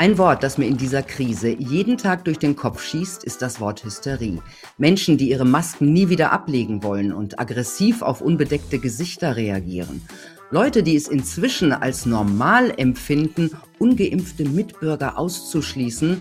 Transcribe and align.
Ein 0.00 0.16
Wort, 0.16 0.44
das 0.44 0.58
mir 0.58 0.66
in 0.66 0.76
dieser 0.76 1.02
Krise 1.02 1.48
jeden 1.48 1.98
Tag 1.98 2.24
durch 2.24 2.38
den 2.38 2.54
Kopf 2.54 2.84
schießt, 2.84 3.24
ist 3.24 3.42
das 3.42 3.60
Wort 3.60 3.84
Hysterie. 3.84 4.40
Menschen, 4.76 5.18
die 5.18 5.28
ihre 5.28 5.44
Masken 5.44 5.92
nie 5.92 6.08
wieder 6.08 6.30
ablegen 6.30 6.84
wollen 6.84 7.12
und 7.12 7.40
aggressiv 7.40 8.02
auf 8.02 8.20
unbedeckte 8.20 8.78
Gesichter 8.78 9.34
reagieren. 9.34 10.02
Leute, 10.52 10.84
die 10.84 10.94
es 10.94 11.08
inzwischen 11.08 11.72
als 11.72 12.06
normal 12.06 12.72
empfinden, 12.76 13.50
ungeimpfte 13.80 14.44
Mitbürger 14.44 15.18
auszuschließen 15.18 16.20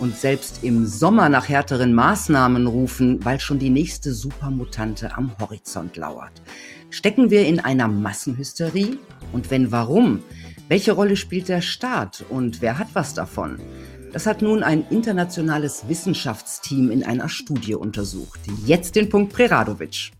und 0.00 0.16
selbst 0.16 0.60
im 0.64 0.86
Sommer 0.86 1.28
nach 1.28 1.50
härteren 1.50 1.92
Maßnahmen 1.92 2.66
rufen, 2.66 3.22
weil 3.26 3.40
schon 3.40 3.58
die 3.58 3.68
nächste 3.68 4.14
Supermutante 4.14 5.14
am 5.18 5.32
Horizont 5.38 5.98
lauert. 5.98 6.32
Stecken 6.88 7.28
wir 7.28 7.46
in 7.46 7.60
einer 7.60 7.88
Massenhysterie? 7.88 8.98
Und 9.34 9.50
wenn 9.50 9.70
warum? 9.70 10.22
Welche 10.68 10.92
Rolle 10.92 11.16
spielt 11.16 11.48
der 11.48 11.62
Staat 11.62 12.26
und 12.28 12.60
wer 12.60 12.78
hat 12.78 12.88
was 12.92 13.14
davon? 13.14 13.58
Das 14.12 14.26
hat 14.26 14.42
nun 14.42 14.62
ein 14.62 14.86
internationales 14.90 15.88
Wissenschaftsteam 15.88 16.90
in 16.90 17.02
einer 17.04 17.30
Studie 17.30 17.74
untersucht. 17.74 18.40
Jetzt 18.66 18.94
den 18.94 19.08
Punkt 19.08 19.32
Preradovic. 19.32 20.10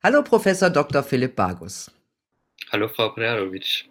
Hallo 0.00 0.22
Professor 0.22 0.70
Dr. 0.70 1.02
Philipp 1.02 1.34
Bagus. 1.34 1.90
Hallo 2.70 2.86
Frau 2.86 3.08
Preradovic. 3.08 3.88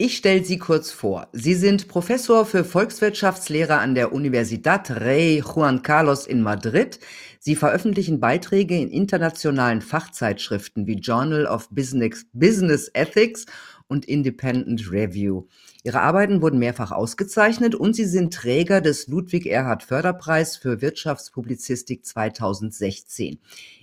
Ich 0.00 0.16
stelle 0.16 0.44
Sie 0.44 0.58
kurz 0.58 0.92
vor. 0.92 1.26
Sie 1.32 1.54
sind 1.54 1.88
Professor 1.88 2.46
für 2.46 2.64
Volkswirtschaftslehre 2.64 3.78
an 3.78 3.96
der 3.96 4.12
Universidad 4.12 4.92
Rey 4.92 5.42
Juan 5.44 5.82
Carlos 5.82 6.24
in 6.24 6.40
Madrid. 6.40 7.00
Sie 7.40 7.56
veröffentlichen 7.56 8.20
Beiträge 8.20 8.76
in 8.76 8.92
internationalen 8.92 9.82
Fachzeitschriften 9.82 10.86
wie 10.86 11.00
Journal 11.00 11.46
of 11.46 11.68
Business, 11.70 12.26
Business 12.32 12.88
Ethics 12.94 13.46
und 13.88 14.04
Independent 14.04 14.88
Review. 14.92 15.46
Ihre 15.82 16.00
Arbeiten 16.00 16.42
wurden 16.42 16.60
mehrfach 16.60 16.92
ausgezeichnet 16.92 17.74
und 17.74 17.94
Sie 17.94 18.04
sind 18.04 18.32
Träger 18.32 18.80
des 18.80 19.08
Ludwig 19.08 19.46
Erhard 19.46 19.82
Förderpreis 19.82 20.56
für 20.56 20.80
Wirtschaftspublizistik 20.80 22.06
2016. 22.06 23.40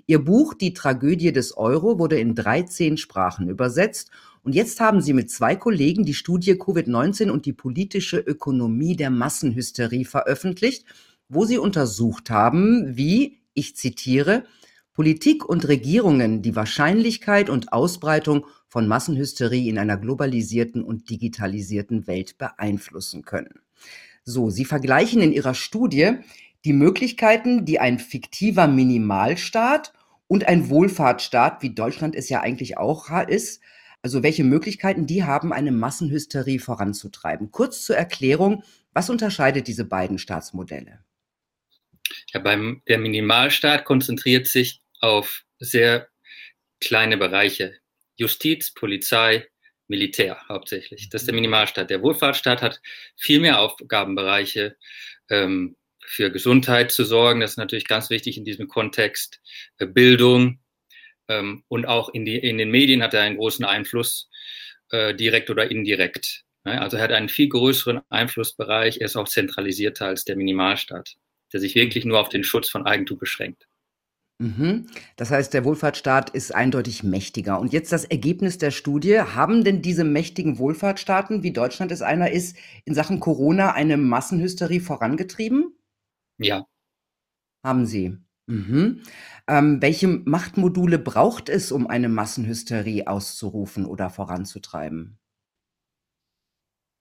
Ihr 0.07 0.23
Buch 0.23 0.53
Die 0.53 0.73
Tragödie 0.73 1.33
des 1.33 1.57
Euro 1.57 2.00
wurde 2.00 2.17
in 2.17 2.35
13 2.35 2.95
Sprachen 2.95 3.50
übersetzt 3.50 4.11
und 4.45 4.53
jetzt 4.53 4.79
haben 4.79 5.01
Sie 5.01 5.13
mit 5.13 5.31
zwei 5.31 5.55
Kollegen 5.55 6.05
die 6.05 6.13
Studie 6.13 6.53
Covid-19 6.53 7.31
und 7.31 7.47
die 7.47 7.53
politische 7.53 8.19
Ökonomie 8.19 8.95
der 8.95 9.09
Massenhysterie 9.09 10.05
veröffentlicht, 10.05 10.85
wo 11.27 11.45
Sie 11.45 11.57
untersucht 11.57 12.29
haben, 12.29 12.95
wie 12.95 13.39
ich 13.55 13.75
zitiere, 13.75 14.43
Politik 14.93 15.43
und 15.43 15.67
Regierungen 15.67 16.43
die 16.43 16.55
Wahrscheinlichkeit 16.55 17.49
und 17.49 17.73
Ausbreitung 17.73 18.45
von 18.67 18.88
Massenhysterie 18.88 19.67
in 19.67 19.79
einer 19.79 19.97
globalisierten 19.97 20.83
und 20.83 21.09
digitalisierten 21.09 22.05
Welt 22.05 22.38
beeinflussen 22.38 23.23
können. 23.23 23.61
So, 24.25 24.51
Sie 24.51 24.66
vergleichen 24.66 25.23
in 25.23 25.33
Ihrer 25.33 25.55
Studie 25.55 26.17
die 26.66 26.73
Möglichkeiten, 26.73 27.66
die 27.66 27.79
ein 27.79 27.97
fiktiver 27.97 28.67
Minimalstaat 28.67 29.91
und 30.27 30.47
ein 30.47 30.69
Wohlfahrtsstaat, 30.69 31.63
wie 31.63 31.73
Deutschland 31.73 32.13
es 32.13 32.29
ja 32.29 32.41
eigentlich 32.41 32.77
auch 32.77 33.09
ist, 33.27 33.61
also 34.05 34.21
welche 34.21 34.43
Möglichkeiten 34.43 35.07
die 35.07 35.23
haben, 35.23 35.51
eine 35.51 35.71
Massenhysterie 35.71 36.59
voranzutreiben. 36.59 37.49
Kurz 37.49 37.83
zur 37.83 37.97
Erklärung, 37.97 38.63
was 38.93 39.09
unterscheidet 39.09 39.67
diese 39.67 39.83
beiden 39.83 40.19
Staatsmodelle? 40.19 41.03
Ja, 42.31 42.39
beim, 42.39 42.83
der 42.87 42.99
Minimalstaat 42.99 43.83
konzentriert 43.83 44.45
sich 44.45 44.83
auf 44.99 45.43
sehr 45.57 46.07
kleine 46.79 47.17
Bereiche. 47.17 47.77
Justiz, 48.15 48.71
Polizei, 48.71 49.47
Militär 49.87 50.37
hauptsächlich. 50.49 51.09
Das 51.09 51.23
ist 51.23 51.25
der 51.25 51.33
Minimalstaat. 51.33 51.89
Der 51.89 52.03
Wohlfahrtsstaat 52.03 52.61
hat 52.61 52.81
viel 53.15 53.39
mehr 53.39 53.59
Aufgabenbereiche, 53.59 54.77
ähm, 55.31 55.77
für 56.05 56.29
Gesundheit 56.29 56.91
zu 56.91 57.05
sorgen. 57.05 57.39
Das 57.39 57.53
ist 57.53 57.57
natürlich 57.57 57.87
ganz 57.87 58.11
wichtig 58.11 58.37
in 58.37 58.45
diesem 58.45 58.67
Kontext. 58.67 59.41
Äh, 59.79 59.88
Bildung 59.88 60.59
ähm, 61.28 61.63
und 61.68 61.86
auch 61.86 62.09
in, 62.09 62.25
die, 62.25 62.38
in 62.38 62.58
den 62.58 62.72
Medien 62.72 63.03
hat 63.03 63.13
er 63.13 63.22
einen 63.22 63.38
großen 63.38 63.66
Einfluss, 63.66 64.30
äh, 64.91 65.13
direkt 65.16 65.50
oder 65.50 65.69
indirekt. 65.69 66.44
Ne? 66.63 66.81
Also 66.81 66.97
er 66.97 67.03
hat 67.03 67.12
einen 67.12 67.30
viel 67.30 67.50
größeren 67.50 68.02
Einflussbereich. 68.09 69.00
Er 69.00 69.06
ist 69.06 69.16
auch 69.16 69.28
zentralisierter 69.28 70.08
als 70.08 70.25
der 70.25 70.36
Minimalstaat 70.36 71.18
der 71.56 71.62
sich 71.62 71.75
wirklich 71.75 72.03
nur 72.03 72.19
auf 72.19 72.28
den 72.28 72.44
Schutz 72.44 72.69
von 72.69 72.86
Eigentum 72.86 73.18
beschränkt. 73.18 73.68
Mhm. 74.40 74.88
Das 75.16 75.31
heißt, 75.31 75.53
der 75.53 75.63
Wohlfahrtsstaat 75.63 76.31
ist 76.31 76.53
eindeutig 76.53 77.03
mächtiger. 77.03 77.59
Und 77.59 77.72
jetzt 77.72 77.94
das 77.94 78.03
Ergebnis 78.03 78.57
der 78.57 78.72
Studie. 78.72 79.19
Haben 79.19 79.63
denn 79.63 79.81
diese 79.81 80.03
mächtigen 80.03 80.57
Wohlfahrtsstaaten, 80.57 81.44
wie 81.44 81.53
Deutschland 81.53 81.94
es 81.94 82.02
einer 82.02 82.31
ist, 82.31 82.57
in 82.84 82.94
Sachen 82.94 83.22
Corona 83.22 83.72
eine 83.72 83.96
Massenhysterie 83.96 84.81
vorangetrieben? 84.81 85.78
Ja. 86.38 86.66
Haben 87.63 87.86
sie. 87.86 88.18
Mhm. 88.47 89.01
Ähm, 89.47 89.81
welche 89.81 90.07
Machtmodule 90.07 91.00
braucht 91.00 91.50
es, 91.50 91.72
um 91.72 91.88
eine 91.88 92.09
Massenhysterie 92.09 93.07
auszurufen 93.07 93.85
oder 93.85 94.09
voranzutreiben? 94.09 95.17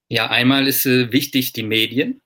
Ja, 0.08 0.30
einmal 0.30 0.66
ist 0.66 0.86
äh, 0.86 1.12
wichtig 1.12 1.52
die 1.52 1.62
Medien, 1.62 2.20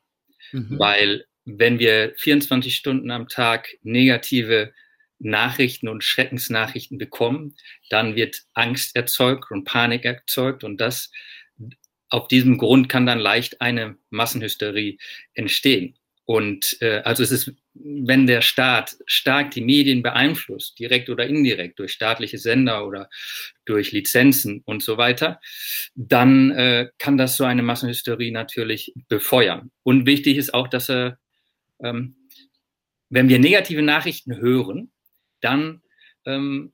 mhm. 0.52 0.78
weil 0.78 1.24
wenn 1.44 1.78
wir 1.78 2.12
24 2.16 2.74
Stunden 2.74 3.10
am 3.10 3.28
Tag 3.28 3.68
negative 3.82 4.72
Nachrichten 5.18 5.88
und 5.88 6.04
Schreckensnachrichten 6.04 6.98
bekommen, 6.98 7.56
dann 7.90 8.14
wird 8.14 8.42
Angst 8.54 8.94
erzeugt 8.94 9.50
und 9.50 9.64
Panik 9.64 10.04
erzeugt 10.04 10.62
und 10.62 10.80
das 10.80 11.10
auf 12.08 12.28
diesem 12.28 12.58
Grund 12.58 12.88
kann 12.88 13.06
dann 13.06 13.18
leicht 13.18 13.60
eine 13.60 13.96
Massenhysterie 14.10 14.98
entstehen. 15.34 15.98
Und 16.24 16.76
äh, 16.80 17.00
also 17.04 17.22
es 17.22 17.30
ist, 17.30 17.52
wenn 17.82 18.26
der 18.26 18.40
Staat 18.40 18.96
stark 19.06 19.50
die 19.52 19.60
Medien 19.60 20.02
beeinflusst, 20.02 20.78
direkt 20.78 21.10
oder 21.10 21.26
indirekt 21.26 21.78
durch 21.78 21.92
staatliche 21.92 22.38
Sender 22.38 22.86
oder 22.86 23.08
durch 23.64 23.92
Lizenzen 23.92 24.62
und 24.64 24.82
so 24.82 24.96
weiter, 24.96 25.40
dann 25.94 26.50
äh, 26.50 26.88
kann 26.98 27.16
das 27.16 27.36
so 27.36 27.44
eine 27.44 27.62
Massenhysterie 27.62 28.32
natürlich 28.32 28.92
befeuern. 29.08 29.70
Und 29.82 30.06
wichtig 30.06 30.36
ist 30.36 30.54
auch, 30.54 30.68
dass 30.68 30.88
er 30.88 31.18
ähm, 31.82 32.16
wenn 33.10 33.28
wir 33.28 33.38
negative 33.38 33.82
Nachrichten 33.82 34.36
hören, 34.36 34.90
dann 35.40 35.82
ähm, 36.26 36.72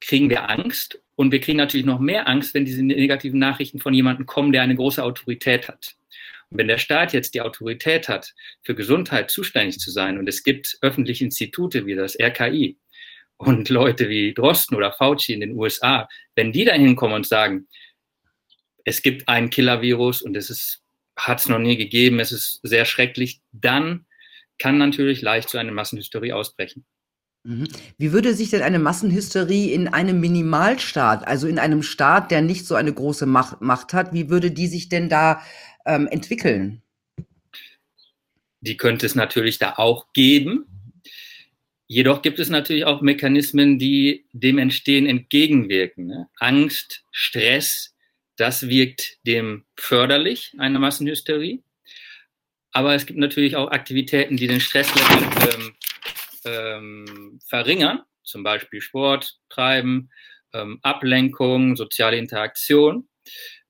kriegen 0.00 0.30
wir 0.30 0.50
Angst 0.50 1.02
und 1.16 1.32
wir 1.32 1.40
kriegen 1.40 1.58
natürlich 1.58 1.86
noch 1.86 2.00
mehr 2.00 2.28
Angst, 2.28 2.54
wenn 2.54 2.64
diese 2.64 2.82
negativen 2.82 3.38
Nachrichten 3.38 3.78
von 3.78 3.94
jemandem 3.94 4.26
kommen, 4.26 4.52
der 4.52 4.62
eine 4.62 4.74
große 4.74 5.02
Autorität 5.02 5.68
hat. 5.68 5.96
Wenn 6.50 6.68
der 6.68 6.78
Staat 6.78 7.12
jetzt 7.12 7.34
die 7.34 7.40
Autorität 7.40 8.08
hat, 8.08 8.34
für 8.62 8.74
Gesundheit 8.74 9.30
zuständig 9.30 9.78
zu 9.78 9.90
sein 9.90 10.18
und 10.18 10.28
es 10.28 10.42
gibt 10.42 10.78
öffentliche 10.82 11.24
Institute 11.24 11.86
wie 11.86 11.94
das 11.94 12.18
RKI 12.18 12.76
und 13.36 13.68
Leute 13.68 14.08
wie 14.08 14.34
Drosten 14.34 14.76
oder 14.76 14.92
Fauci 14.92 15.32
in 15.32 15.40
den 15.40 15.56
USA, 15.56 16.08
wenn 16.34 16.52
die 16.52 16.64
da 16.64 16.74
hinkommen 16.74 17.16
und 17.16 17.26
sagen, 17.26 17.68
es 18.84 19.02
gibt 19.02 19.28
ein 19.28 19.50
Killer-Virus 19.50 20.22
und 20.22 20.36
es 20.36 20.82
hat 21.16 21.40
es 21.40 21.48
noch 21.48 21.58
nie 21.58 21.76
gegeben, 21.76 22.18
es 22.18 22.32
ist 22.32 22.60
sehr 22.62 22.84
schrecklich, 22.84 23.40
dann 23.52 24.06
kann 24.58 24.78
natürlich 24.78 25.22
leicht 25.22 25.48
so 25.48 25.58
eine 25.58 25.72
Massenhysterie 25.72 26.34
ausbrechen. 26.34 26.84
Mhm. 27.44 27.68
Wie 27.96 28.12
würde 28.12 28.34
sich 28.34 28.50
denn 28.50 28.62
eine 28.62 28.78
Massenhysterie 28.78 29.72
in 29.72 29.88
einem 29.88 30.20
Minimalstaat, 30.20 31.26
also 31.26 31.46
in 31.46 31.58
einem 31.58 31.82
Staat, 31.82 32.30
der 32.30 32.42
nicht 32.42 32.66
so 32.66 32.74
eine 32.74 32.92
große 32.92 33.24
Macht 33.24 33.94
hat, 33.94 34.12
wie 34.12 34.28
würde 34.28 34.50
die 34.50 34.66
sich 34.66 34.90
denn 34.90 35.08
da 35.08 35.42
ähm, 35.86 36.06
entwickeln? 36.08 36.82
Die 38.60 38.76
könnte 38.76 39.06
es 39.06 39.14
natürlich 39.14 39.58
da 39.58 39.74
auch 39.76 40.12
geben. 40.12 40.66
Jedoch 41.86 42.22
gibt 42.22 42.38
es 42.38 42.50
natürlich 42.50 42.84
auch 42.84 43.00
Mechanismen, 43.00 43.78
die 43.78 44.26
dem 44.32 44.58
Entstehen 44.58 45.06
entgegenwirken. 45.06 46.06
Ne? 46.06 46.28
Angst, 46.38 47.04
Stress, 47.10 47.96
das 48.36 48.68
wirkt 48.68 49.18
dem 49.26 49.64
förderlich, 49.76 50.54
eine 50.58 50.78
Massenhysterie. 50.78 51.62
Aber 52.72 52.94
es 52.94 53.06
gibt 53.06 53.18
natürlich 53.18 53.56
auch 53.56 53.70
Aktivitäten, 53.70 54.36
die 54.36 54.46
den 54.46 54.60
Stresslevel 54.60 55.28
ähm, 55.52 55.74
ähm, 56.44 57.40
verringern, 57.44 58.02
zum 58.22 58.42
Beispiel 58.42 58.80
Sport 58.80 59.38
treiben, 59.48 60.10
ähm, 60.52 60.78
Ablenkung, 60.82 61.76
soziale 61.76 62.16
Interaktion. 62.16 63.08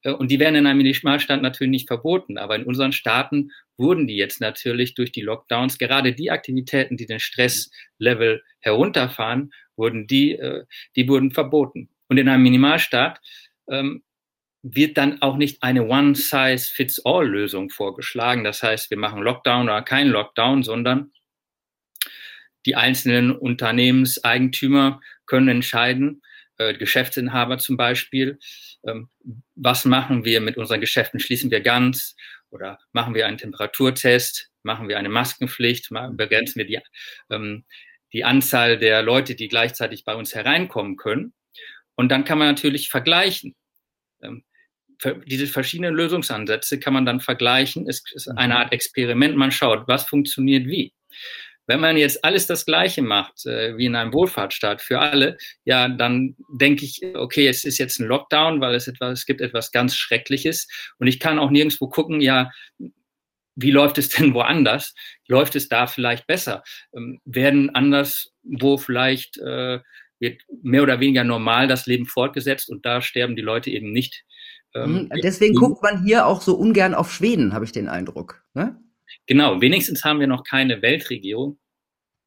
Äh, 0.03 0.13
und 0.13 0.31
die 0.31 0.39
werden 0.39 0.57
in 0.57 0.67
einem 0.67 0.79
Minimalstaat 0.79 1.43
natürlich 1.43 1.71
nicht 1.71 1.89
verboten, 1.89 2.39
aber 2.39 2.57
in 2.57 2.65
unseren 2.65 2.93
Staaten 2.93 3.51
wurden 3.77 4.07
die 4.07 4.17
jetzt 4.17 4.41
natürlich 4.41 4.95
durch 4.95 5.13
die 5.13 5.23
Lockdowns, 5.23 5.79
gerade 5.79 6.13
die 6.13 6.31
Aktivitäten, 6.31 6.97
die 6.97 7.07
den 7.07 7.21
Stresslevel 7.21 8.43
herunterfahren, 8.61 9.53
wurden 9.77 10.07
die, 10.07 10.33
äh, 10.33 10.65
die 10.97 11.09
wurden 11.09 11.31
verboten. 11.33 11.89
Und 12.09 12.19
in 12.19 12.29
einem 12.29 12.43
Minimalstaat 12.43 13.21
ähm, 13.69 14.03
wird 14.63 14.99
dann 14.99 15.23
auch 15.23 15.37
nicht 15.37 15.63
eine 15.63 15.87
One-Size-Fits-All-Lösung 15.87 17.71
vorgeschlagen. 17.71 18.45
Das 18.45 18.63
heißt, 18.63 18.91
wir 18.91 18.99
machen 18.99 19.23
Lockdown 19.23 19.65
oder 19.65 19.83
kein 19.83 20.09
Lockdown, 20.09 20.63
sondern 20.63 21.13
die 22.67 22.77
einzelnen 22.77 23.33
Unternehmenseigentümer 23.33 25.01
können 25.25 25.49
entscheiden, 25.49 26.23
äh, 26.59 26.75
Geschäftsinhaber 26.75 27.57
zum 27.57 27.79
Beispiel. 27.79 28.39
Ähm, 28.87 29.09
was 29.55 29.85
machen 29.85 30.25
wir 30.25 30.41
mit 30.41 30.57
unseren 30.57 30.81
Geschäften? 30.81 31.21
Schließen 31.21 31.51
wir 31.51 31.61
ganz 31.61 32.17
oder 32.51 32.79
machen 32.93 33.15
wir 33.15 33.27
einen 33.27 33.39
Temperaturtest? 33.39 34.51
Machen 34.63 34.89
wir 34.89 34.99
eine 34.99 35.09
Maskenpflicht? 35.09 35.91
Begrenzen 36.13 36.59
wir 36.59 36.67
die, 36.67 36.81
ähm, 37.31 37.65
die 38.13 38.25
Anzahl 38.25 38.79
der 38.79 39.03
Leute, 39.03 39.35
die 39.35 39.49
gleichzeitig 39.49 40.05
bei 40.05 40.15
uns 40.15 40.35
hereinkommen 40.35 40.97
können? 40.97 41.33
Und 41.95 42.11
dann 42.11 42.25
kann 42.25 42.39
man 42.39 42.49
natürlich 42.49 42.89
vergleichen. 42.89 43.55
Ähm, 44.23 44.45
diese 45.27 45.47
verschiedenen 45.47 45.95
Lösungsansätze 45.95 46.79
kann 46.79 46.93
man 46.93 47.07
dann 47.07 47.21
vergleichen. 47.21 47.89
Es 47.89 48.03
ist 48.13 48.29
eine 48.29 48.59
Art 48.59 48.73
Experiment. 48.73 49.37
Man 49.37 49.51
schaut, 49.51 49.89
was 49.89 50.05
funktioniert 50.05 50.67
wie. 50.67 50.93
Wenn 51.71 51.79
man 51.79 51.97
jetzt 51.97 52.25
alles 52.25 52.49
das 52.49 52.67
Gleiche 52.67 53.01
macht, 53.01 53.47
äh, 53.47 53.77
wie 53.77 53.87
in 53.87 53.95
einem 53.95 54.13
Wohlfahrtsstaat 54.13 54.83
für 54.83 54.99
alle, 54.99 55.39
ja, 55.65 55.89
dann 55.89 56.35
denke 56.53 56.85
ich, 56.85 57.01
okay, 57.15 57.47
es 57.47 57.63
ist 57.63 57.79
jetzt 57.79 58.01
ein 58.01 58.09
Lockdown, 58.09 58.61
weil 58.61 58.75
es 58.75 58.89
etwas, 58.89 59.21
es 59.21 59.25
gibt 59.25 59.41
etwas 59.41 59.71
ganz 59.71 59.95
Schreckliches. 59.95 60.67
Und 60.99 61.07
ich 61.07 61.21
kann 61.21 61.39
auch 61.39 61.51
nirgendwo 61.51 61.89
gucken, 61.89 62.21
ja, 62.21 62.51
wie 63.55 63.71
läuft 63.71 63.99
es 63.99 64.09
denn 64.09 64.35
woanders? 64.35 64.95
Läuft 65.29 65.55
es 65.55 65.69
da 65.69 65.87
vielleicht 65.87 66.27
besser? 66.27 66.65
Ähm, 66.93 67.21
werden 67.25 67.73
anders, 67.73 68.33
wo 68.43 68.77
vielleicht 68.77 69.39
äh, 69.39 69.79
wird 70.19 70.43
mehr 70.65 70.83
oder 70.83 70.99
weniger 70.99 71.23
normal 71.23 71.69
das 71.69 71.87
Leben 71.87 72.07
fortgesetzt 72.07 72.69
und 72.69 72.85
da 72.85 73.01
sterben 73.01 73.37
die 73.37 73.43
Leute 73.43 73.71
eben 73.71 73.93
nicht. 73.93 74.25
Ähm, 74.75 75.09
mhm, 75.09 75.21
Deswegen 75.23 75.55
guckt 75.55 75.85
man 75.85 76.05
hier 76.05 76.27
auch 76.27 76.43
so 76.43 76.57
ungern 76.57 76.95
auf 76.95 77.13
Schweden, 77.13 77.53
habe 77.53 77.65
ich 77.65 77.71
den 77.71 77.89
Eindruck. 77.89 78.43
Ne? 78.55 78.77
Genau, 79.27 79.61
wenigstens 79.61 80.05
haben 80.05 80.19
wir 80.19 80.27
noch 80.27 80.43
keine 80.43 80.83
Weltregierung, 80.83 81.60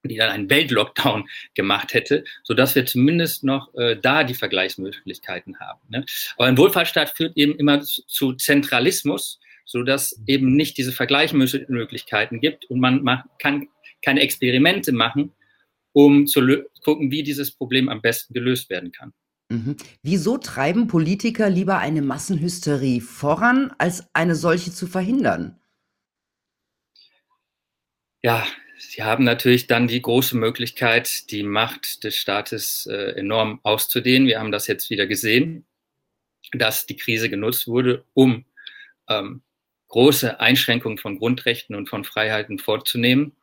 die 0.03 0.17
dann 0.17 0.29
einen 0.29 0.49
Weltlockdown 0.49 1.27
gemacht 1.55 1.93
hätte, 1.93 2.23
so 2.43 2.53
dass 2.53 2.75
wir 2.75 2.85
zumindest 2.85 3.43
noch 3.43 3.73
äh, 3.75 3.97
da 3.99 4.23
die 4.23 4.33
Vergleichsmöglichkeiten 4.33 5.59
haben. 5.59 5.81
Ne? 5.89 6.05
Aber 6.37 6.47
ein 6.47 6.57
Wohlfahrtsstaat 6.57 7.11
führt 7.11 7.37
eben 7.37 7.55
immer 7.55 7.81
zu 7.81 8.33
Zentralismus, 8.33 9.39
so 9.65 9.83
dass 9.83 10.19
eben 10.27 10.55
nicht 10.55 10.77
diese 10.77 10.91
Vergleichsmöglichkeiten 10.91 12.41
gibt 12.41 12.65
und 12.65 12.79
man 12.79 13.03
macht, 13.03 13.25
kann 13.39 13.67
keine 14.03 14.21
Experimente 14.21 14.91
machen, 14.91 15.31
um 15.93 16.27
zu 16.27 16.41
gucken, 16.83 17.11
wie 17.11 17.23
dieses 17.23 17.51
Problem 17.51 17.87
am 17.87 18.01
besten 18.01 18.33
gelöst 18.33 18.69
werden 18.69 18.91
kann. 18.91 19.13
Mhm. 19.49 19.77
Wieso 20.01 20.37
treiben 20.37 20.87
Politiker 20.87 21.49
lieber 21.49 21.77
eine 21.77 22.01
Massenhysterie 22.01 23.01
voran, 23.01 23.73
als 23.77 24.07
eine 24.13 24.35
solche 24.35 24.71
zu 24.71 24.87
verhindern? 24.87 25.59
Ja, 28.21 28.45
sie 28.89 29.03
haben 29.03 29.23
natürlich 29.23 29.67
dann 29.67 29.87
die 29.87 30.01
große 30.01 30.37
Möglichkeit, 30.37 31.31
die 31.31 31.43
Macht 31.43 32.03
des 32.03 32.15
Staates 32.15 32.85
äh, 32.85 33.11
enorm 33.17 33.59
auszudehnen. 33.63 34.27
Wir 34.27 34.39
haben 34.39 34.51
das 34.51 34.67
jetzt 34.67 34.89
wieder 34.89 35.07
gesehen, 35.07 35.65
dass 36.51 36.85
die 36.85 36.97
Krise 36.97 37.29
genutzt 37.29 37.67
wurde, 37.67 38.05
um 38.13 38.45
ähm, 39.09 39.41
große 39.87 40.39
Einschränkungen 40.39 40.97
von 40.97 41.17
Grundrechten 41.19 41.75
und 41.75 41.89
von 41.89 42.03
Freiheiten 42.03 42.59
vorzunehmen. 42.59 43.33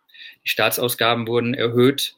Die 0.45 0.49
Staatsausgaben 0.49 1.27
wurden 1.27 1.55
erhöht. 1.55 2.17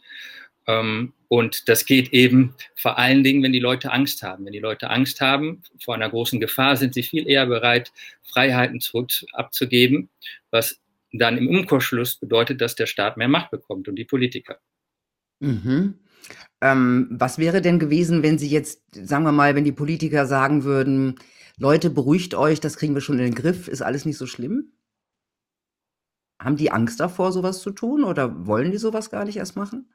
Ähm, 0.66 1.12
und 1.28 1.68
das 1.68 1.86
geht 1.86 2.12
eben 2.12 2.54
vor 2.74 2.98
allen 2.98 3.24
Dingen, 3.24 3.42
wenn 3.42 3.52
die 3.52 3.58
Leute 3.58 3.90
Angst 3.90 4.22
haben. 4.22 4.44
Wenn 4.44 4.52
die 4.52 4.58
Leute 4.58 4.90
Angst 4.90 5.20
haben 5.20 5.62
vor 5.82 5.94
einer 5.94 6.10
großen 6.10 6.40
Gefahr, 6.40 6.76
sind 6.76 6.94
sie 6.94 7.02
viel 7.02 7.26
eher 7.28 7.46
bereit, 7.46 7.92
Freiheiten 8.22 8.80
zurück 8.80 9.10
abzugeben, 9.32 10.10
was 10.50 10.81
dann 11.12 11.38
im 11.38 11.48
Umkehrschluss 11.48 12.18
bedeutet, 12.18 12.60
dass 12.60 12.74
der 12.74 12.86
Staat 12.86 13.16
mehr 13.16 13.28
Macht 13.28 13.50
bekommt 13.50 13.88
und 13.88 13.96
die 13.96 14.04
Politiker. 14.04 14.58
Mhm. 15.40 15.98
Ähm, 16.60 17.08
was 17.10 17.38
wäre 17.38 17.60
denn 17.60 17.78
gewesen, 17.78 18.22
wenn 18.22 18.38
Sie 18.38 18.48
jetzt, 18.48 18.82
sagen 18.94 19.24
wir 19.24 19.32
mal, 19.32 19.54
wenn 19.54 19.64
die 19.64 19.72
Politiker 19.72 20.26
sagen 20.26 20.64
würden, 20.64 21.16
Leute, 21.58 21.90
beruhigt 21.90 22.34
euch, 22.34 22.60
das 22.60 22.76
kriegen 22.76 22.94
wir 22.94 23.00
schon 23.00 23.18
in 23.18 23.24
den 23.26 23.34
Griff, 23.34 23.68
ist 23.68 23.82
alles 23.82 24.04
nicht 24.04 24.16
so 24.16 24.26
schlimm? 24.26 24.72
Haben 26.40 26.56
die 26.56 26.70
Angst 26.70 26.98
davor, 27.00 27.32
sowas 27.32 27.60
zu 27.60 27.70
tun 27.70 28.04
oder 28.04 28.46
wollen 28.46 28.70
die 28.70 28.78
sowas 28.78 29.10
gar 29.10 29.24
nicht 29.24 29.36
erst 29.36 29.56
machen? 29.56 29.92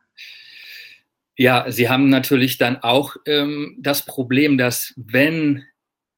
Ja, 1.35 1.69
sie 1.71 1.89
haben 1.89 2.09
natürlich 2.09 2.57
dann 2.57 2.77
auch 2.77 3.15
ähm, 3.25 3.77
das 3.79 4.05
Problem, 4.05 4.57
dass 4.57 4.93
wenn 4.97 5.63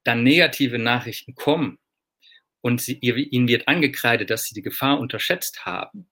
dann 0.04 0.24
negative 0.24 0.80
Nachrichten 0.80 1.36
kommen, 1.36 1.78
und 2.62 2.82
sie, 2.82 3.00
ihnen 3.00 3.48
wird 3.48 3.68
angekreidet, 3.68 4.30
dass 4.30 4.46
sie 4.46 4.54
die 4.54 4.62
Gefahr 4.62 5.00
unterschätzt 5.00 5.66
haben, 5.66 6.08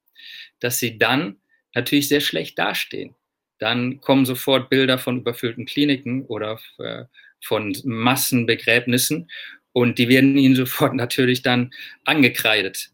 dass 0.59 0.79
sie 0.79 0.97
dann 0.97 1.37
natürlich 1.73 2.07
sehr 2.07 2.21
schlecht 2.21 2.57
dastehen. 2.57 3.15
Dann 3.59 4.01
kommen 4.01 4.25
sofort 4.25 4.69
Bilder 4.69 4.97
von 4.97 5.19
überfüllten 5.19 5.65
Kliniken 5.65 6.25
oder 6.25 6.59
äh, 6.79 7.05
von 7.43 7.75
Massenbegräbnissen 7.83 9.29
und 9.73 9.99
die 9.99 10.09
werden 10.09 10.37
ihnen 10.37 10.55
sofort 10.55 10.93
natürlich 10.95 11.41
dann 11.41 11.71
angekreidet. 12.05 12.91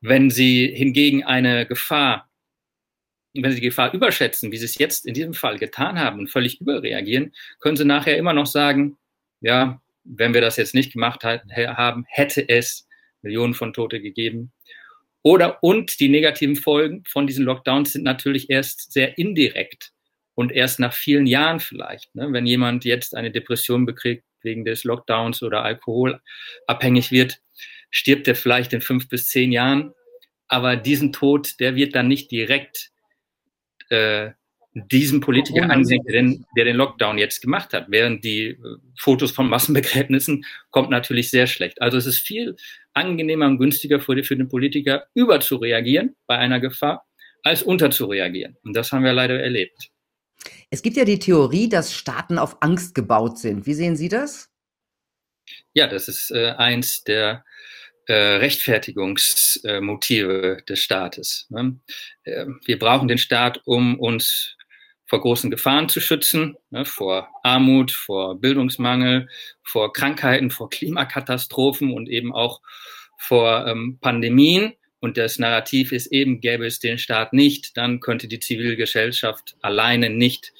Wenn 0.00 0.30
sie 0.30 0.72
hingegen 0.74 1.24
eine 1.24 1.66
Gefahr, 1.66 2.28
wenn 3.34 3.50
sie 3.50 3.60
die 3.60 3.66
Gefahr 3.66 3.92
überschätzen, 3.92 4.52
wie 4.52 4.56
sie 4.56 4.64
es 4.64 4.78
jetzt 4.78 5.06
in 5.06 5.14
diesem 5.14 5.34
Fall 5.34 5.58
getan 5.58 5.98
haben 5.98 6.20
und 6.20 6.30
völlig 6.30 6.60
überreagieren, 6.60 7.34
können 7.60 7.76
sie 7.76 7.84
nachher 7.84 8.16
immer 8.16 8.32
noch 8.32 8.46
sagen, 8.46 8.96
ja, 9.40 9.80
wenn 10.06 10.34
wir 10.34 10.40
das 10.40 10.56
jetzt 10.56 10.74
nicht 10.74 10.92
gemacht 10.92 11.24
haben, 11.24 12.04
hätte 12.08 12.48
es 12.48 12.86
Millionen 13.22 13.54
von 13.54 13.72
Tote 13.72 14.00
gegeben. 14.00 14.52
Oder 15.22 15.62
und 15.62 15.98
die 15.98 16.08
negativen 16.08 16.54
Folgen 16.54 17.02
von 17.08 17.26
diesen 17.26 17.44
Lockdowns 17.44 17.92
sind 17.92 18.04
natürlich 18.04 18.48
erst 18.48 18.92
sehr 18.92 19.18
indirekt 19.18 19.92
und 20.36 20.52
erst 20.52 20.78
nach 20.78 20.92
vielen 20.92 21.26
Jahren 21.26 21.58
vielleicht. 21.58 22.14
Ne? 22.14 22.28
Wenn 22.30 22.46
jemand 22.46 22.84
jetzt 22.84 23.16
eine 23.16 23.32
Depression 23.32 23.86
bekriegt 23.86 24.24
wegen 24.42 24.64
des 24.64 24.84
Lockdowns 24.84 25.42
oder 25.42 25.64
alkoholabhängig 25.64 27.10
wird, 27.10 27.40
stirbt 27.90 28.28
er 28.28 28.36
vielleicht 28.36 28.72
in 28.72 28.82
fünf 28.82 29.08
bis 29.08 29.28
zehn 29.28 29.50
Jahren. 29.50 29.92
Aber 30.46 30.76
diesen 30.76 31.12
Tod, 31.12 31.58
der 31.58 31.74
wird 31.74 31.96
dann 31.96 32.06
nicht 32.06 32.30
direkt 32.30 32.90
äh, 33.88 34.30
diesem 34.90 35.20
Politiker 35.20 35.70
ansehen, 35.70 36.02
der 36.04 36.12
den, 36.12 36.44
der 36.56 36.66
den 36.66 36.76
Lockdown 36.76 37.18
jetzt 37.18 37.40
gemacht 37.40 37.72
hat. 37.72 37.86
Während 37.88 38.24
die 38.24 38.48
äh, 38.48 38.56
Fotos 38.98 39.30
von 39.30 39.48
Massenbegräbnissen 39.48 40.44
kommt 40.70 40.90
natürlich 40.90 41.30
sehr 41.30 41.46
schlecht. 41.46 41.80
Also 41.80 41.96
es 41.96 42.06
ist 42.06 42.18
viel 42.18 42.56
angenehmer 42.92 43.46
und 43.46 43.58
günstiger 43.58 44.00
für, 44.00 44.22
für 44.22 44.36
den 44.36 44.48
Politiker, 44.48 45.06
überzureagieren 45.14 46.16
bei 46.26 46.38
einer 46.38 46.60
Gefahr, 46.60 47.06
als 47.42 47.62
unterzureagieren. 47.62 48.56
Und 48.64 48.76
das 48.76 48.92
haben 48.92 49.04
wir 49.04 49.12
leider 49.12 49.40
erlebt. 49.40 49.90
Es 50.70 50.82
gibt 50.82 50.96
ja 50.96 51.04
die 51.04 51.18
Theorie, 51.18 51.68
dass 51.68 51.94
Staaten 51.94 52.38
auf 52.38 52.56
Angst 52.60 52.94
gebaut 52.94 53.38
sind. 53.38 53.66
Wie 53.66 53.74
sehen 53.74 53.96
Sie 53.96 54.08
das? 54.08 54.50
Ja, 55.74 55.86
das 55.86 56.08
ist 56.08 56.30
äh, 56.30 56.54
eins 56.56 57.04
der 57.04 57.44
äh, 58.06 58.14
Rechtfertigungsmotive 58.14 60.58
äh, 60.58 60.64
des 60.64 60.80
Staates. 60.80 61.46
Ne? 61.50 61.78
Äh, 62.24 62.46
wir 62.64 62.78
brauchen 62.78 63.08
den 63.08 63.18
Staat, 63.18 63.60
um 63.64 63.98
uns 63.98 64.55
vor 65.06 65.20
großen 65.20 65.50
Gefahren 65.50 65.88
zu 65.88 66.00
schützen, 66.00 66.56
ne, 66.70 66.84
vor 66.84 67.28
Armut, 67.42 67.92
vor 67.92 68.40
Bildungsmangel, 68.40 69.28
vor 69.62 69.92
Krankheiten, 69.92 70.50
vor 70.50 70.68
Klimakatastrophen 70.68 71.92
und 71.92 72.08
eben 72.08 72.32
auch 72.32 72.60
vor 73.18 73.66
ähm, 73.66 73.98
Pandemien. 74.00 74.74
Und 74.98 75.16
das 75.16 75.38
Narrativ 75.38 75.92
ist 75.92 76.08
eben, 76.08 76.40
gäbe 76.40 76.66
es 76.66 76.80
den 76.80 76.98
Staat 76.98 77.32
nicht, 77.32 77.76
dann 77.76 78.00
könnte 78.00 78.28
die 78.28 78.40
Zivilgesellschaft 78.40 79.56
alleine 79.62 80.10
nicht 80.10 80.52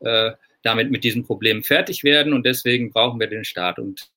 äh, 0.00 0.32
damit 0.62 0.90
mit 0.90 1.04
diesem 1.04 1.24
Problem 1.24 1.62
fertig 1.62 2.04
werden. 2.04 2.32
Und 2.32 2.44
deswegen 2.44 2.90
brauchen 2.90 3.20
wir 3.20 3.28
den 3.28 3.44
Staat. 3.44 3.78
Und 3.78 4.10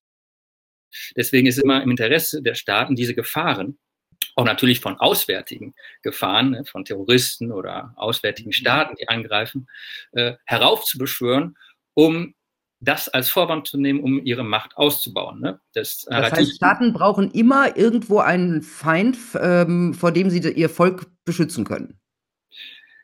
deswegen 1.15 1.47
ist 1.47 1.59
immer 1.59 1.81
im 1.81 1.91
Interesse 1.91 2.41
der 2.41 2.55
Staaten, 2.55 2.95
diese 2.95 3.15
Gefahren 3.15 3.77
auch 4.37 4.45
natürlich 4.45 4.79
von 4.79 4.99
auswärtigen 4.99 5.73
Gefahren, 6.03 6.51
ne, 6.51 6.65
von 6.65 6.85
Terroristen 6.85 7.51
oder 7.51 7.93
auswärtigen 7.95 8.49
mhm. 8.49 8.53
Staaten, 8.53 8.95
die 8.95 9.09
angreifen, 9.09 9.67
äh, 10.11 10.33
heraufzubeschwören, 10.45 11.57
um 11.95 12.35
das 12.79 13.09
als 13.09 13.29
Vorwand 13.29 13.67
zu 13.67 13.79
nehmen, 13.79 14.01
um 14.01 14.23
ihre 14.23 14.43
Macht 14.43 14.77
auszubauen. 14.77 15.41
Ne? 15.41 15.59
Das, 15.73 16.05
das 16.07 16.31
heißt, 16.31 16.55
Staaten 16.55 16.93
brauchen 16.93 17.31
immer 17.31 17.75
irgendwo 17.75 18.19
einen 18.19 18.61
Feind, 18.61 19.17
ähm, 19.41 19.95
vor 19.95 20.11
dem 20.11 20.29
sie 20.29 20.39
ihr 20.51 20.69
Volk 20.69 21.07
beschützen 21.25 21.65
können. 21.65 21.99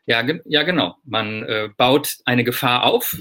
Ja, 0.06 0.24
ja 0.44 0.62
genau. 0.62 0.96
Man 1.02 1.42
äh, 1.42 1.70
baut 1.76 2.18
eine 2.24 2.44
Gefahr 2.44 2.84
auf 2.84 3.16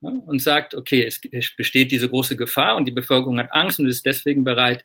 ne, 0.00 0.22
und 0.24 0.40
sagt, 0.40 0.74
okay, 0.74 1.04
es, 1.04 1.20
es, 1.30 1.54
besteht 1.54 1.92
diese 1.92 2.08
große 2.08 2.36
Gefahr 2.36 2.76
und 2.76 2.86
die 2.86 2.92
Bevölkerung 2.92 3.38
hat 3.38 3.52
Angst 3.52 3.78
und 3.78 3.86
ist 3.86 4.06
deswegen 4.06 4.44
bereit, 4.44 4.82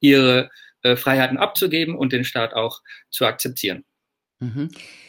ihre 0.00 0.50
äh, 0.82 0.96
Freiheiten 0.96 1.38
abzugeben 1.38 1.94
und 1.94 2.12
den 2.12 2.24
Staat 2.24 2.54
auch 2.54 2.82
zu 3.10 3.26
akzeptieren. 3.26 3.84
Mhm. 4.40 4.68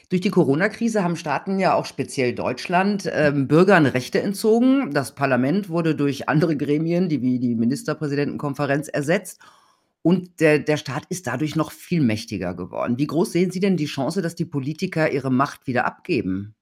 Durch 0.10 0.22
die 0.22 0.32
Corona-Krise 0.32 1.04
haben 1.04 1.16
Staaten 1.16 1.60
ja 1.60 1.76
auch 1.76 1.86
speziell 1.86 2.34
Deutschland 2.34 3.08
ähm, 3.14 3.48
Bürgern 3.48 3.86
Rechte 3.86 4.22
entzogen. 4.22 4.92
Das 4.92 5.14
Parlament 5.14 5.70
wurde 5.70 5.96
durch 5.96 6.28
andere 6.28 6.58
Gremien, 6.58 7.10
die 7.10 7.22
wie 7.22 7.40
die 7.40 7.56
Ministerpräsidentenkonferenz, 7.56 8.88
ersetzt. 8.88 9.40
Und 10.02 10.40
der, 10.40 10.60
der 10.60 10.78
Staat 10.78 11.04
ist 11.10 11.28
dadurch 11.28 11.56
noch 11.56 11.72
viel 11.72 12.02
mächtiger 12.02 12.56
geworden. 12.56 12.98
Wie 12.98 13.06
groß 13.06 13.32
sehen 13.32 13.52
Sie 13.52 13.60
denn 13.60 13.78
die 13.78 13.86
Chance, 13.86 14.22
dass 14.22 14.34
die 14.34 14.46
Politiker 14.46 15.12
ihre 15.12 15.32
Macht 15.32 15.68
wieder 15.68 15.86
abgeben? 15.86 16.56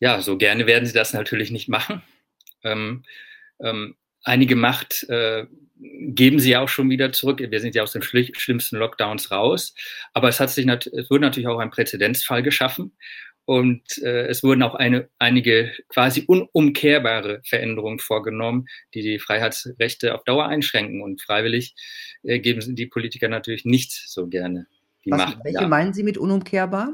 Ja, 0.00 0.22
so 0.22 0.38
gerne 0.38 0.66
werden 0.66 0.86
sie 0.86 0.94
das 0.94 1.12
natürlich 1.12 1.50
nicht 1.50 1.68
machen. 1.68 2.02
Ähm, 2.64 3.04
ähm, 3.60 3.94
einige 4.24 4.56
Macht 4.56 5.08
äh, 5.10 5.46
geben 5.80 6.38
sie 6.38 6.50
ja 6.50 6.60
auch 6.60 6.68
schon 6.68 6.90
wieder 6.90 7.12
zurück. 7.12 7.40
Wir 7.40 7.60
sind 7.60 7.74
ja 7.74 7.82
aus 7.82 7.92
den 7.92 8.02
schlimmsten 8.02 8.76
Lockdowns 8.76 9.30
raus. 9.30 9.74
Aber 10.12 10.28
es 10.28 10.40
hat 10.40 10.50
sich 10.50 10.66
es 10.66 11.10
wurde 11.10 11.22
natürlich 11.22 11.48
auch 11.48 11.58
ein 11.58 11.70
Präzedenzfall 11.70 12.42
geschaffen. 12.42 12.96
Und 13.46 13.98
äh, 13.98 14.26
es 14.26 14.42
wurden 14.42 14.62
auch 14.62 14.74
eine, 14.74 15.08
einige 15.18 15.72
quasi 15.88 16.24
unumkehrbare 16.26 17.40
Veränderungen 17.44 17.98
vorgenommen, 17.98 18.66
die 18.94 19.02
die 19.02 19.18
Freiheitsrechte 19.18 20.14
auf 20.14 20.22
Dauer 20.24 20.46
einschränken. 20.46 21.02
Und 21.02 21.20
freiwillig 21.20 21.74
äh, 22.22 22.38
geben 22.38 22.76
die 22.76 22.86
Politiker 22.86 23.28
natürlich 23.28 23.64
nicht 23.64 23.92
so 23.92 24.28
gerne 24.28 24.66
die 25.04 25.10
Was, 25.10 25.18
Macht. 25.18 25.38
Welche 25.44 25.62
ja. 25.62 25.68
meinen 25.68 25.92
Sie 25.92 26.02
mit 26.02 26.18
unumkehrbar? 26.18 26.92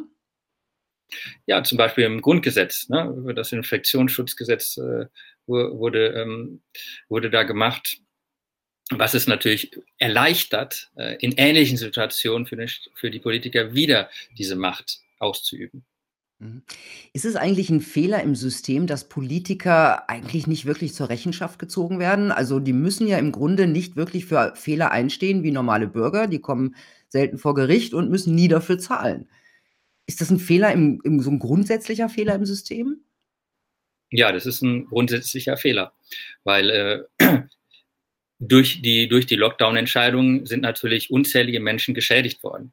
Ja, 1.47 1.62
zum 1.62 1.78
Beispiel 1.78 2.05
im 2.05 2.21
Grundgesetz, 2.21 2.88
ne, 2.88 3.33
das 3.35 3.52
Infektionsschutzgesetz 3.52 4.76
äh, 4.78 5.07
wurde, 5.47 6.09
ähm, 6.09 6.62
wurde 7.09 7.31
da 7.31 7.45
gemacht, 7.45 8.00
was 8.90 9.14
es 9.14 9.26
natürlich 9.26 9.73
erleichtert, 9.99 10.90
äh, 10.97 11.16
in 11.16 11.33
ähnlichen 11.33 11.76
Situationen 11.76 12.47
für, 12.47 12.57
den, 12.57 12.71
für 12.95 13.11
die 13.11 13.19
Politiker 13.19 13.75
wieder 13.75 14.09
diese 14.38 14.57
Macht 14.57 15.00
auszuüben. 15.19 15.85
Mhm. 16.38 16.62
Ist 17.12 17.25
es 17.25 17.37
eigentlich 17.37 17.71
ein 17.71 17.81
Fehler 17.81 18.23
im 18.23 18.35
System, 18.35 18.87
dass 18.87 19.09
Politiker 19.09 20.09
eigentlich 20.09 20.47
nicht 20.47 20.66
wirklich 20.66 20.95
zur 20.95 21.09
Rechenschaft 21.09 21.59
gezogen 21.59 21.99
werden? 21.99 22.31
Also, 22.31 22.61
die 22.61 22.75
müssen 22.75 23.09
ja 23.09 23.19
im 23.19 23.33
Grunde 23.33 23.66
nicht 23.66 23.97
wirklich 23.97 24.26
für 24.26 24.55
Fehler 24.55 24.90
einstehen 24.90 25.43
wie 25.43 25.50
normale 25.50 25.88
Bürger. 25.88 26.26
Die 26.26 26.40
kommen 26.40 26.76
selten 27.09 27.38
vor 27.38 27.55
Gericht 27.55 27.95
und 27.95 28.11
müssen 28.11 28.35
nie 28.35 28.49
dafür 28.49 28.78
zahlen. 28.78 29.28
Ist 30.07 30.21
das 30.21 30.31
ein 30.31 30.38
Fehler 30.38 30.73
im 30.73 31.00
im 31.05 31.21
so 31.21 31.31
ein 31.31 31.38
grundsätzlicher 31.38 32.09
Fehler 32.09 32.35
im 32.35 32.45
System? 32.45 33.00
Ja, 34.11 34.31
das 34.31 34.47
ist 34.47 34.62
ein 34.62 34.87
grundsätzlicher 34.87 35.57
Fehler, 35.57 35.93
weil, 36.45 36.71
äh, 36.71 37.43
durch 38.38 38.83
die 38.83 39.09
durch 39.09 39.26
die 39.26 39.37
Lockdown-Entscheidungen 39.37 40.47
sind 40.47 40.62
natürlich 40.62 41.11
unzählige 41.11 41.61
Menschen 41.61 41.95
geschädigt 41.95 42.43
worden. 42.43 42.73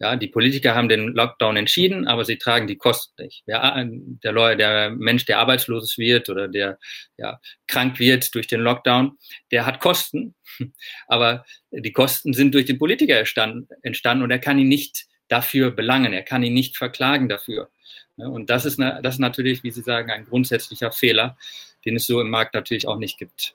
Ja, 0.00 0.16
die 0.16 0.28
Politiker 0.28 0.74
haben 0.74 0.88
den 0.88 1.08
Lockdown 1.08 1.58
entschieden, 1.58 2.08
aber 2.08 2.24
sie 2.24 2.38
tragen 2.38 2.66
die 2.66 2.76
Kosten 2.76 3.22
nicht. 3.22 3.42
Ja, 3.46 3.84
der, 3.84 4.32
Lawyer, 4.32 4.56
der 4.56 4.90
Mensch, 4.90 5.26
der 5.26 5.38
arbeitslos 5.38 5.98
wird 5.98 6.30
oder 6.30 6.48
der 6.48 6.78
ja, 7.18 7.38
krank 7.66 7.98
wird 7.98 8.34
durch 8.34 8.46
den 8.46 8.62
Lockdown, 8.62 9.18
der 9.50 9.66
hat 9.66 9.78
Kosten, 9.78 10.34
aber 11.06 11.44
die 11.70 11.92
Kosten 11.92 12.32
sind 12.32 12.54
durch 12.54 12.64
den 12.64 12.78
Politiker 12.78 13.18
entstanden, 13.18 13.68
entstanden 13.82 14.24
und 14.24 14.30
er 14.30 14.38
kann 14.38 14.58
ihn 14.58 14.68
nicht 14.68 15.06
dafür 15.28 15.70
belangen, 15.70 16.14
er 16.14 16.22
kann 16.22 16.42
ihn 16.42 16.54
nicht 16.54 16.78
verklagen 16.78 17.28
dafür. 17.28 17.70
Und 18.16 18.48
das 18.48 18.64
ist, 18.64 18.78
das 18.78 19.14
ist 19.14 19.20
natürlich, 19.20 19.62
wie 19.64 19.70
Sie 19.70 19.82
sagen, 19.82 20.10
ein 20.10 20.24
grundsätzlicher 20.24 20.92
Fehler, 20.92 21.36
den 21.84 21.96
es 21.96 22.06
so 22.06 22.22
im 22.22 22.30
Markt 22.30 22.54
natürlich 22.54 22.88
auch 22.88 22.98
nicht 22.98 23.18
gibt. 23.18 23.54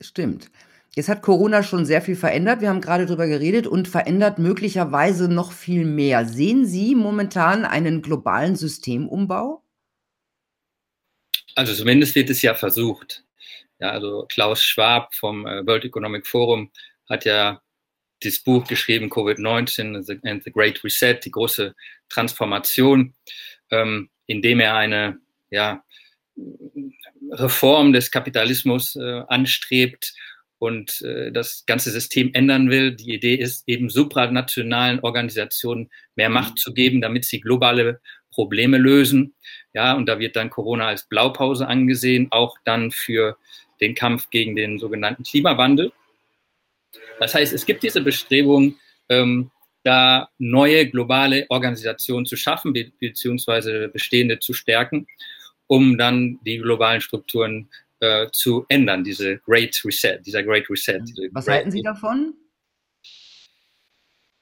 Stimmt. 0.00 0.50
Jetzt 0.94 1.08
hat 1.08 1.22
Corona 1.22 1.62
schon 1.62 1.86
sehr 1.86 2.02
viel 2.02 2.16
verändert. 2.16 2.60
Wir 2.60 2.70
haben 2.70 2.80
gerade 2.80 3.06
drüber 3.06 3.26
geredet 3.26 3.66
und 3.66 3.86
verändert 3.86 4.38
möglicherweise 4.38 5.28
noch 5.28 5.52
viel 5.52 5.84
mehr. 5.84 6.24
Sehen 6.24 6.66
Sie 6.66 6.94
momentan 6.94 7.64
einen 7.64 8.02
globalen 8.02 8.56
Systemumbau? 8.56 9.62
Also 11.54 11.74
zumindest 11.74 12.14
wird 12.14 12.30
es 12.30 12.42
ja 12.42 12.54
versucht. 12.54 13.24
Ja, 13.80 13.90
also 13.90 14.26
Klaus 14.28 14.62
Schwab 14.62 15.14
vom 15.14 15.46
äh, 15.46 15.64
World 15.66 15.84
Economic 15.84 16.26
Forum 16.26 16.72
hat 17.08 17.24
ja 17.24 17.62
das 18.20 18.40
Buch 18.40 18.66
geschrieben, 18.66 19.08
Covid-19 19.10 20.20
and 20.24 20.44
the 20.44 20.50
Great 20.50 20.82
Reset, 20.82 21.20
die 21.24 21.30
große 21.30 21.74
Transformation, 22.08 23.14
ähm, 23.70 24.10
indem 24.26 24.60
er 24.60 24.74
eine 24.74 25.20
ja, 25.50 25.84
Reform 27.32 27.92
des 27.92 28.10
Kapitalismus 28.10 28.96
äh, 28.96 29.22
anstrebt 29.28 30.14
und 30.58 31.00
äh, 31.02 31.30
das 31.30 31.64
ganze 31.66 31.90
System 31.90 32.30
ändern 32.34 32.70
will. 32.70 32.94
Die 32.94 33.14
Idee 33.14 33.34
ist 33.34 33.64
eben 33.66 33.90
supranationalen 33.90 35.00
Organisationen 35.00 35.90
mehr 36.16 36.30
Macht 36.30 36.58
zu 36.58 36.72
geben, 36.72 37.00
damit 37.00 37.24
sie 37.24 37.40
globale 37.40 38.00
Probleme 38.32 38.78
lösen. 38.78 39.34
Ja, 39.72 39.94
und 39.94 40.06
da 40.06 40.18
wird 40.18 40.36
dann 40.36 40.50
Corona 40.50 40.88
als 40.88 41.08
Blaupause 41.08 41.66
angesehen, 41.66 42.28
auch 42.30 42.56
dann 42.64 42.90
für 42.90 43.36
den 43.80 43.94
Kampf 43.94 44.30
gegen 44.30 44.56
den 44.56 44.78
sogenannten 44.78 45.22
Klimawandel. 45.22 45.92
Das 47.20 47.34
heißt, 47.34 47.52
es 47.52 47.66
gibt 47.66 47.82
diese 47.82 48.00
Bestrebung, 48.00 48.76
ähm, 49.08 49.50
da 49.84 50.28
neue 50.38 50.88
globale 50.88 51.46
Organisationen 51.48 52.26
zu 52.26 52.36
schaffen, 52.36 52.72
be 52.72 52.90
beziehungsweise 52.98 53.88
bestehende 53.88 54.38
zu 54.38 54.52
stärken, 54.52 55.06
um 55.68 55.96
dann 55.96 56.40
die 56.44 56.58
globalen 56.58 57.00
Strukturen 57.00 57.68
äh, 58.00 58.26
zu 58.32 58.66
ändern, 58.68 59.04
diese 59.04 59.38
Great 59.38 59.80
Reset, 59.84 60.18
dieser 60.26 60.42
Great 60.42 60.68
Reset. 60.68 61.00
Was 61.32 61.46
Great 61.46 61.56
halten 61.56 61.70
Sie 61.70 61.82
davon? 61.82 62.34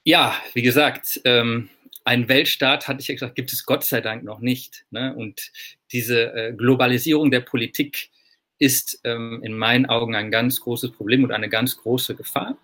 Ja, 0.04 0.34
wie 0.54 0.62
gesagt, 0.62 1.20
ähm, 1.24 1.68
ein 2.04 2.28
Weltstaat, 2.28 2.86
hatte 2.86 3.00
ich 3.00 3.08
ja 3.08 3.14
gesagt, 3.14 3.34
gibt 3.34 3.52
es 3.52 3.66
Gott 3.66 3.84
sei 3.84 4.00
Dank 4.00 4.22
noch 4.22 4.38
nicht. 4.38 4.86
Ne? 4.90 5.14
Und 5.14 5.50
diese 5.90 6.32
äh, 6.32 6.52
Globalisierung 6.52 7.32
der 7.32 7.40
Politik 7.40 8.10
ist 8.58 9.00
ähm, 9.02 9.40
in 9.42 9.58
meinen 9.58 9.86
Augen 9.86 10.14
ein 10.14 10.30
ganz 10.30 10.60
großes 10.60 10.92
Problem 10.92 11.24
und 11.24 11.32
eine 11.32 11.48
ganz 11.48 11.76
große 11.76 12.14
Gefahr, 12.14 12.56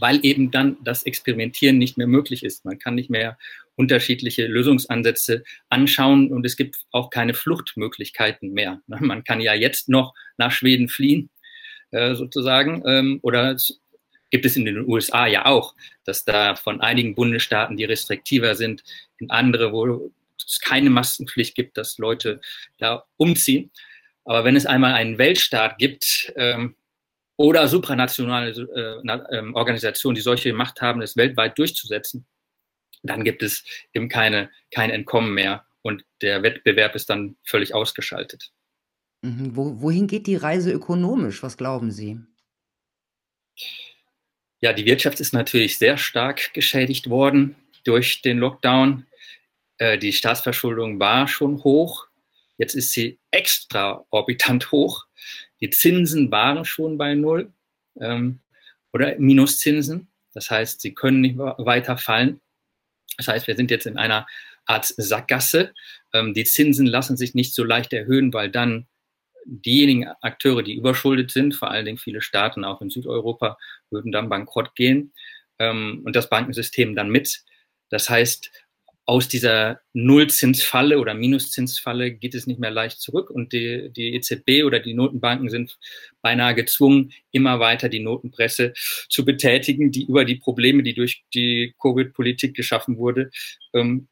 weil 0.00 0.18
eben 0.24 0.50
dann 0.50 0.76
das 0.82 1.04
Experimentieren 1.04 1.78
nicht 1.78 1.96
mehr 1.96 2.08
möglich 2.08 2.42
ist. 2.42 2.64
Man 2.64 2.78
kann 2.78 2.96
nicht 2.96 3.10
mehr 3.10 3.38
unterschiedliche 3.80 4.46
Lösungsansätze 4.46 5.42
anschauen 5.70 6.30
und 6.30 6.44
es 6.44 6.56
gibt 6.58 6.76
auch 6.92 7.08
keine 7.08 7.32
Fluchtmöglichkeiten 7.32 8.52
mehr. 8.52 8.82
Man 8.86 9.24
kann 9.24 9.40
ja 9.40 9.54
jetzt 9.54 9.88
noch 9.88 10.12
nach 10.36 10.52
Schweden 10.52 10.88
fliehen, 10.88 11.30
äh, 11.90 12.14
sozusagen, 12.14 12.82
ähm, 12.86 13.20
oder 13.22 13.56
gibt 14.30 14.44
es 14.44 14.56
in 14.56 14.66
den 14.66 14.86
USA 14.86 15.26
ja 15.26 15.46
auch, 15.46 15.74
dass 16.04 16.26
da 16.26 16.54
von 16.56 16.82
einigen 16.82 17.14
Bundesstaaten, 17.14 17.78
die 17.78 17.84
restriktiver 17.84 18.54
sind, 18.54 18.84
in 19.18 19.30
andere, 19.30 19.72
wo 19.72 20.12
es 20.46 20.60
keine 20.60 20.90
Maskenpflicht 20.90 21.54
gibt, 21.54 21.78
dass 21.78 21.96
Leute 21.96 22.40
da 22.78 23.04
umziehen. 23.16 23.70
Aber 24.26 24.44
wenn 24.44 24.56
es 24.56 24.66
einmal 24.66 24.92
einen 24.92 25.16
Weltstaat 25.16 25.78
gibt 25.78 26.32
ähm, 26.36 26.76
oder 27.36 27.66
supranationale 27.66 28.50
äh, 28.50 29.38
äh, 29.38 29.52
Organisationen, 29.54 30.16
die 30.16 30.20
solche 30.20 30.52
Macht 30.52 30.82
haben, 30.82 31.00
es 31.00 31.16
weltweit 31.16 31.58
durchzusetzen, 31.58 32.26
dann 33.02 33.24
gibt 33.24 33.42
es 33.42 33.64
eben 33.92 34.08
keine, 34.08 34.50
kein 34.70 34.90
Entkommen 34.90 35.34
mehr 35.34 35.66
und 35.82 36.04
der 36.22 36.42
Wettbewerb 36.42 36.94
ist 36.94 37.10
dann 37.10 37.36
völlig 37.44 37.74
ausgeschaltet. 37.74 38.52
Mhm. 39.22 39.56
Wo, 39.56 39.80
wohin 39.80 40.06
geht 40.06 40.26
die 40.26 40.36
Reise 40.36 40.72
ökonomisch? 40.72 41.42
Was 41.42 41.56
glauben 41.56 41.90
Sie? 41.90 42.20
Ja, 44.60 44.72
die 44.72 44.84
Wirtschaft 44.84 45.20
ist 45.20 45.32
natürlich 45.32 45.78
sehr 45.78 45.96
stark 45.96 46.52
geschädigt 46.52 47.08
worden 47.08 47.56
durch 47.84 48.22
den 48.22 48.38
Lockdown. 48.38 49.06
Äh, 49.78 49.98
die 49.98 50.12
Staatsverschuldung 50.12 51.00
war 51.00 51.28
schon 51.28 51.64
hoch. 51.64 52.06
Jetzt 52.58 52.74
ist 52.74 52.92
sie 52.92 53.18
extraorbitant 53.30 54.70
hoch. 54.70 55.06
Die 55.60 55.70
Zinsen 55.70 56.30
waren 56.30 56.64
schon 56.66 56.98
bei 56.98 57.14
Null 57.14 57.52
ähm, 57.98 58.40
oder 58.92 59.18
Minuszinsen. 59.18 60.08
Das 60.34 60.50
heißt, 60.50 60.80
sie 60.80 60.94
können 60.94 61.22
nicht 61.22 61.38
weiter 61.38 61.96
fallen. 61.96 62.40
Das 63.20 63.28
heißt, 63.28 63.46
wir 63.46 63.56
sind 63.56 63.70
jetzt 63.70 63.86
in 63.86 63.98
einer 63.98 64.26
Art 64.64 64.86
Sackgasse. 64.86 65.74
Ähm, 66.14 66.32
die 66.32 66.44
Zinsen 66.44 66.86
lassen 66.86 67.16
sich 67.16 67.34
nicht 67.34 67.54
so 67.54 67.64
leicht 67.64 67.92
erhöhen, 67.92 68.32
weil 68.32 68.50
dann 68.50 68.86
diejenigen 69.44 70.08
Akteure, 70.22 70.62
die 70.62 70.74
überschuldet 70.74 71.30
sind, 71.30 71.54
vor 71.54 71.70
allen 71.70 71.84
Dingen 71.84 71.98
viele 71.98 72.22
Staaten 72.22 72.64
auch 72.64 72.80
in 72.80 72.88
Südeuropa, 72.90 73.58
würden 73.90 74.12
dann 74.12 74.28
bankrott 74.28 74.74
gehen 74.74 75.12
ähm, 75.58 76.02
und 76.04 76.16
das 76.16 76.30
Bankensystem 76.30 76.94
dann 76.94 77.10
mit. 77.10 77.42
Das 77.90 78.08
heißt, 78.08 78.50
aus 79.10 79.26
dieser 79.26 79.80
Nullzinsfalle 79.92 81.00
oder 81.00 81.14
Minuszinsfalle 81.14 82.12
geht 82.12 82.32
es 82.36 82.46
nicht 82.46 82.60
mehr 82.60 82.70
leicht 82.70 83.00
zurück 83.00 83.28
und 83.28 83.52
die, 83.52 83.90
die 83.90 84.14
EZB 84.14 84.62
oder 84.64 84.78
die 84.78 84.94
Notenbanken 84.94 85.50
sind 85.50 85.80
beinahe 86.22 86.54
gezwungen, 86.54 87.12
immer 87.32 87.58
weiter 87.58 87.88
die 87.88 87.98
Notenpresse 87.98 88.72
zu 89.08 89.24
betätigen, 89.24 89.90
die 89.90 90.04
über 90.04 90.24
die 90.24 90.36
Probleme, 90.36 90.84
die 90.84 90.94
durch 90.94 91.24
die 91.34 91.74
Covid-Politik 91.82 92.54
geschaffen 92.54 92.98
wurde, 92.98 93.32
ähm, 93.74 94.06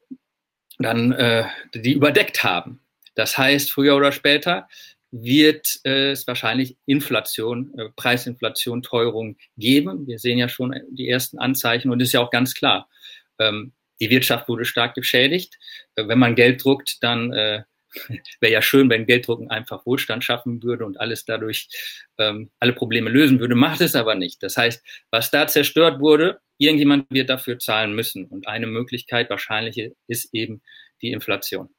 dann 0.81 1.13
äh, 1.13 1.45
die 1.77 1.93
überdeckt 1.93 2.43
haben. 2.43 2.81
Das 3.15 3.39
heißt, 3.39 3.71
früher 3.71 3.95
oder 3.95 4.11
später 4.11 4.67
wird 5.13 5.79
es 5.85 6.27
wahrscheinlich 6.27 6.77
Inflation, 6.87 7.73
äh, 7.79 7.89
Preisinflation, 7.95 8.83
Teuerung 8.83 9.37
geben. 9.57 10.09
Wir 10.09 10.19
sehen 10.19 10.39
ja 10.39 10.49
schon 10.49 10.75
die 10.91 11.09
ersten 11.09 11.39
Anzeichen 11.39 11.93
und 11.93 12.01
ist 12.01 12.15
ja 12.15 12.21
auch 12.21 12.33
ganz 12.33 12.53
klar, 12.55 12.89
ähm, 13.39 13.75
die 14.01 14.11
Wirtschaft 14.11 14.49
wurde 14.49 14.65
stark 14.65 14.95
geschädigt. 14.95 15.59
Äh, 15.95 16.09
wenn 16.09 16.19
man 16.19 16.35
Geld 16.35 16.65
druckt, 16.65 17.03
dann 17.03 17.33
äh, 17.33 17.63
wäre 18.41 18.53
ja 18.53 18.63
schön, 18.63 18.91
wenn 18.91 19.07
Gelddrucken 19.07 19.51
einfach 19.51 19.87
Wohlstand 19.87 20.25
schaffen 20.25 20.63
würde 20.63 20.85
und 20.85 21.01
alles 21.01 21.25
dadurch 21.25 21.69
ähm, 22.19 22.51
alle 22.61 22.73
Probleme 22.73 23.11
lösen 23.11 23.41
würde, 23.41 23.55
macht 23.55 23.81
es 23.81 23.95
aber 23.95 24.15
nicht. 24.15 24.43
Das 24.43 24.57
heißt, 24.57 24.85
was 25.11 25.31
da 25.31 25.47
zerstört 25.47 26.01
wurde, 26.01 26.41
irgendjemand 26.59 27.07
wird 27.11 27.31
dafür 27.31 27.59
zahlen 27.59 27.95
müssen. 27.95 28.27
Und 28.27 28.47
eine 28.47 28.67
Möglichkeit 28.67 29.31
wahrscheinlich 29.31 29.93
ist 30.07 30.29
eben 30.35 30.63
die 31.01 31.13
Inflation. 31.13 31.71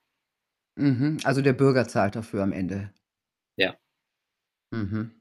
Mhm, 0.76 1.20
also 1.24 1.42
der 1.42 1.54
Bürger 1.54 1.88
zahlt 1.88 2.16
dafür 2.16 2.42
am 2.44 2.54
Ende. 2.54 2.92
Ja. 3.58 3.76
Mhm. 4.72 5.12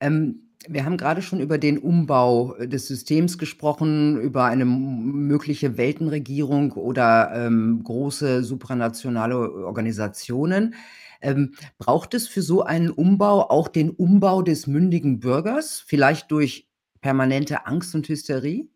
Ähm, 0.00 0.47
wir 0.66 0.84
haben 0.84 0.96
gerade 0.96 1.22
schon 1.22 1.40
über 1.40 1.58
den 1.58 1.78
Umbau, 1.78 2.56
äh, 2.56 2.68
des 2.68 2.88
Systems 2.88 3.38
gesprochen, 3.38 4.20
über 4.20 4.46
eine 4.46 4.64
mögliche 4.64 5.76
Weltenregierung 5.76 6.72
oder, 6.72 7.30
ähm, 7.34 7.82
große 7.84 8.42
supranationale 8.42 9.36
Organisationen. 9.64 10.74
Ähm, 11.20 11.54
braucht 11.78 12.14
es 12.14 12.28
für 12.28 12.42
so 12.42 12.62
einen 12.62 12.90
Umbau 12.90 13.50
auch 13.50 13.68
den 13.68 13.90
Umbau 13.90 14.42
des 14.42 14.66
mündigen 14.66 15.20
Bürgers, 15.20 15.82
vielleicht 15.86 16.30
durch 16.30 16.68
permanente 17.00 17.66
Angst 17.66 17.94
und 17.94 18.08
Hysterie? 18.08 18.68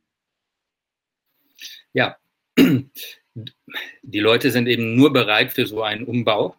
Ja. 1.92 2.16
Die 4.02 4.20
Leute 4.20 4.50
sind 4.50 4.66
eben 4.66 4.94
nur 4.94 5.12
bereit 5.12 5.52
für 5.52 5.66
so 5.66 5.82
einen 5.82 6.04
Umbau, 6.04 6.54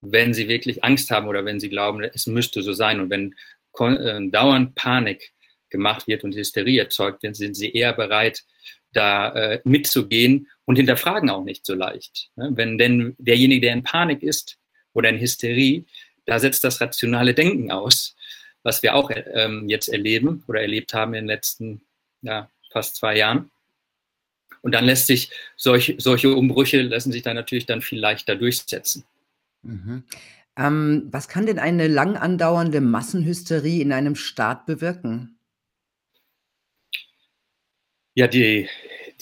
wenn 0.00 0.34
sie 0.34 0.48
wirklich 0.48 0.84
Angst 0.84 1.10
haben 1.10 1.26
oder 1.26 1.44
wenn 1.44 1.60
sie 1.60 1.68
glauben, 1.68 2.02
es 2.02 2.26
müsste 2.26 2.62
so 2.62 2.72
sein. 2.72 3.00
Und 3.00 3.10
wenn 3.10 3.34
dauernd 3.78 4.74
Panik 4.74 5.32
gemacht 5.70 6.06
wird 6.06 6.24
und 6.24 6.34
Hysterie 6.34 6.78
erzeugt 6.78 7.22
wird, 7.22 7.36
sind 7.36 7.54
sie 7.54 7.70
eher 7.72 7.92
bereit, 7.92 8.44
da 8.92 9.32
äh, 9.34 9.60
mitzugehen 9.64 10.48
und 10.64 10.76
hinterfragen 10.76 11.30
auch 11.30 11.44
nicht 11.44 11.66
so 11.66 11.74
leicht. 11.74 12.30
Ne? 12.36 12.50
Wenn 12.54 12.78
denn 12.78 13.14
derjenige, 13.18 13.62
der 13.62 13.74
in 13.74 13.82
Panik 13.82 14.22
ist 14.22 14.58
oder 14.92 15.10
in 15.10 15.20
Hysterie, 15.20 15.84
da 16.24 16.38
setzt 16.38 16.64
das 16.64 16.80
rationale 16.80 17.34
Denken 17.34 17.70
aus, 17.70 18.16
was 18.62 18.82
wir 18.82 18.94
auch 18.94 19.10
ähm, 19.14 19.68
jetzt 19.68 19.88
erleben 19.88 20.42
oder 20.46 20.60
erlebt 20.60 20.94
haben 20.94 21.14
in 21.14 21.24
den 21.24 21.28
letzten 21.28 21.82
ja, 22.22 22.50
fast 22.70 22.96
zwei 22.96 23.16
Jahren. 23.16 23.50
Und 24.62 24.72
dann 24.72 24.84
lässt 24.84 25.06
sich 25.06 25.30
solche, 25.56 25.94
solche 25.98 26.34
Umbrüche 26.34 26.82
lassen 26.82 27.12
sich 27.12 27.22
dann 27.22 27.36
natürlich 27.36 27.66
dann 27.66 27.80
viel 27.80 28.00
leichter 28.00 28.34
durchsetzen. 28.34 29.04
Mhm. 29.62 30.04
Ähm, 30.58 31.06
was 31.12 31.28
kann 31.28 31.46
denn 31.46 31.60
eine 31.60 31.86
lang 31.86 32.16
andauernde 32.16 32.80
Massenhysterie 32.80 33.80
in 33.80 33.92
einem 33.92 34.16
Staat 34.16 34.66
bewirken? 34.66 35.38
Ja, 38.14 38.26
die, 38.26 38.68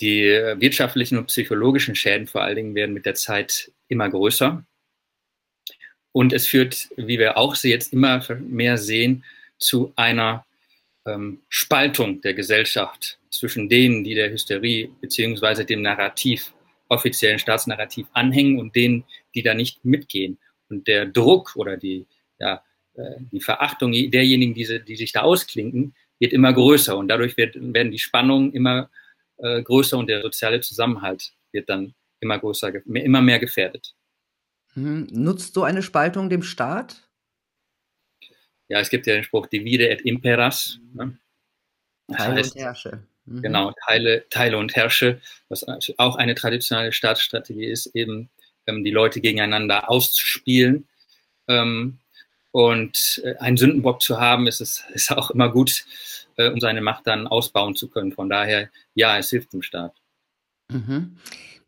die 0.00 0.22
wirtschaftlichen 0.22 1.18
und 1.18 1.26
psychologischen 1.26 1.94
Schäden 1.94 2.26
vor 2.26 2.42
allen 2.42 2.56
Dingen 2.56 2.74
werden 2.74 2.94
mit 2.94 3.04
der 3.04 3.14
Zeit 3.14 3.70
immer 3.88 4.08
größer. 4.08 4.64
Und 6.12 6.32
es 6.32 6.46
führt, 6.46 6.88
wie 6.96 7.18
wir 7.18 7.36
auch 7.36 7.54
jetzt 7.56 7.92
immer 7.92 8.24
mehr 8.38 8.78
sehen, 8.78 9.22
zu 9.58 9.92
einer 9.96 10.46
ähm, 11.04 11.42
Spaltung 11.50 12.22
der 12.22 12.32
Gesellschaft 12.32 13.18
zwischen 13.28 13.68
denen, 13.68 14.04
die 14.04 14.14
der 14.14 14.30
Hysterie 14.30 14.88
beziehungsweise 15.02 15.66
dem 15.66 15.82
Narrativ, 15.82 16.54
offiziellen 16.88 17.38
Staatsnarrativ 17.38 18.06
anhängen 18.14 18.58
und 18.58 18.74
denen, 18.74 19.04
die 19.34 19.42
da 19.42 19.52
nicht 19.52 19.84
mitgehen. 19.84 20.38
Und 20.68 20.86
der 20.88 21.06
Druck 21.06 21.54
oder 21.56 21.76
die, 21.76 22.06
ja, 22.38 22.62
äh, 22.94 23.16
die 23.32 23.40
Verachtung 23.40 23.92
derjenigen, 23.92 24.54
die, 24.54 24.84
die 24.84 24.96
sich 24.96 25.12
da 25.12 25.22
ausklinken, 25.22 25.94
wird 26.18 26.32
immer 26.32 26.52
größer. 26.52 26.96
Und 26.96 27.08
dadurch 27.08 27.36
wird, 27.36 27.56
werden 27.56 27.92
die 27.92 27.98
Spannungen 27.98 28.52
immer 28.52 28.90
äh, 29.38 29.62
größer 29.62 29.98
und 29.98 30.08
der 30.08 30.22
soziale 30.22 30.60
Zusammenhalt 30.60 31.32
wird 31.52 31.68
dann 31.68 31.94
immer 32.20 32.38
größer, 32.38 32.72
immer 32.86 33.22
mehr 33.22 33.38
gefährdet. 33.38 33.94
Mhm. 34.74 35.08
Nutzt 35.10 35.54
so 35.54 35.64
eine 35.64 35.82
Spaltung 35.82 36.28
dem 36.30 36.42
Staat? 36.42 37.08
Ja, 38.68 38.80
es 38.80 38.90
gibt 38.90 39.06
ja 39.06 39.14
den 39.14 39.24
Spruch 39.24 39.46
Divide 39.46 39.88
et 39.88 40.00
Imperas. 40.02 40.78
Ne? 40.92 41.18
Teile 42.08 42.36
heißt, 42.36 42.56
und 42.56 42.62
herrsche. 42.62 43.02
Mhm. 43.24 43.42
Genau, 43.42 43.72
teile, 43.86 44.28
teile 44.30 44.58
und 44.58 44.74
herrsche, 44.74 45.20
was 45.48 45.64
auch 45.98 46.16
eine 46.16 46.34
traditionelle 46.34 46.92
Staatsstrategie 46.92 47.66
ist, 47.66 47.86
eben 47.94 48.30
ähm, 48.66 48.84
die 48.84 48.90
Leute 48.90 49.20
gegeneinander 49.20 49.90
auszuspielen. 49.90 50.86
Ähm, 51.48 51.98
und 52.52 53.20
äh, 53.22 53.36
einen 53.36 53.58
Sündenbock 53.58 54.00
zu 54.00 54.18
haben, 54.18 54.46
ist, 54.46 54.60
es, 54.60 54.84
ist 54.94 55.12
auch 55.12 55.30
immer 55.30 55.50
gut, 55.50 55.84
äh, 56.36 56.48
um 56.48 56.60
seine 56.60 56.80
Macht 56.80 57.06
dann 57.06 57.26
ausbauen 57.26 57.76
zu 57.76 57.88
können. 57.88 58.12
Von 58.12 58.30
daher, 58.30 58.70
ja, 58.94 59.18
es 59.18 59.30
hilft 59.30 59.52
dem 59.52 59.62
Staat. 59.62 59.94
Mhm. 60.72 61.18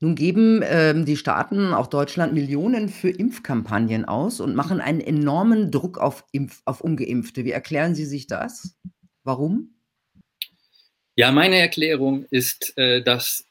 Nun 0.00 0.14
geben 0.14 0.62
ähm, 0.64 1.04
die 1.04 1.16
Staaten, 1.16 1.74
auch 1.74 1.88
Deutschland, 1.88 2.32
Millionen 2.32 2.88
für 2.88 3.10
Impfkampagnen 3.10 4.04
aus 4.04 4.40
und 4.40 4.54
machen 4.54 4.80
einen 4.80 5.00
enormen 5.00 5.72
Druck 5.72 5.98
auf, 5.98 6.24
Impf 6.30 6.62
auf 6.64 6.80
Ungeimpfte. 6.80 7.44
Wie 7.44 7.50
erklären 7.50 7.94
Sie 7.96 8.04
sich 8.04 8.28
das? 8.28 8.76
Warum? 9.24 9.74
Ja, 11.16 11.32
meine 11.32 11.56
Erklärung 11.56 12.24
ist, 12.30 12.78
äh, 12.78 13.02
dass 13.02 13.44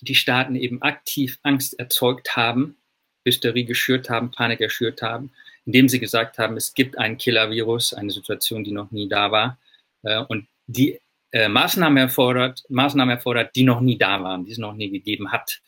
die 0.00 0.14
Staaten 0.14 0.56
eben 0.56 0.80
aktiv 0.80 1.38
Angst 1.42 1.78
erzeugt 1.78 2.34
haben, 2.34 2.78
Hysterie 3.24 3.64
geschürt 3.64 4.08
haben, 4.10 4.30
Panik 4.30 4.60
erschürt 4.60 5.02
haben, 5.02 5.30
indem 5.66 5.88
sie 5.88 6.00
gesagt 6.00 6.38
haben, 6.38 6.56
es 6.56 6.74
gibt 6.74 6.98
ein 6.98 7.18
Killer-Virus, 7.18 7.94
eine 7.94 8.10
Situation, 8.10 8.64
die 8.64 8.72
noch 8.72 8.90
nie 8.90 9.08
da 9.08 9.30
war 9.30 9.58
äh, 10.02 10.22
und 10.28 10.46
die 10.66 11.00
äh, 11.32 11.48
Maßnahmen, 11.48 11.98
erfordert, 11.98 12.64
Maßnahmen 12.68 13.16
erfordert, 13.16 13.54
die 13.54 13.62
noch 13.62 13.80
nie 13.80 13.98
da 13.98 14.22
waren, 14.22 14.44
die 14.44 14.52
es 14.52 14.58
noch 14.58 14.74
nie 14.74 14.90
gegeben 14.90 15.32
hat, 15.32 15.60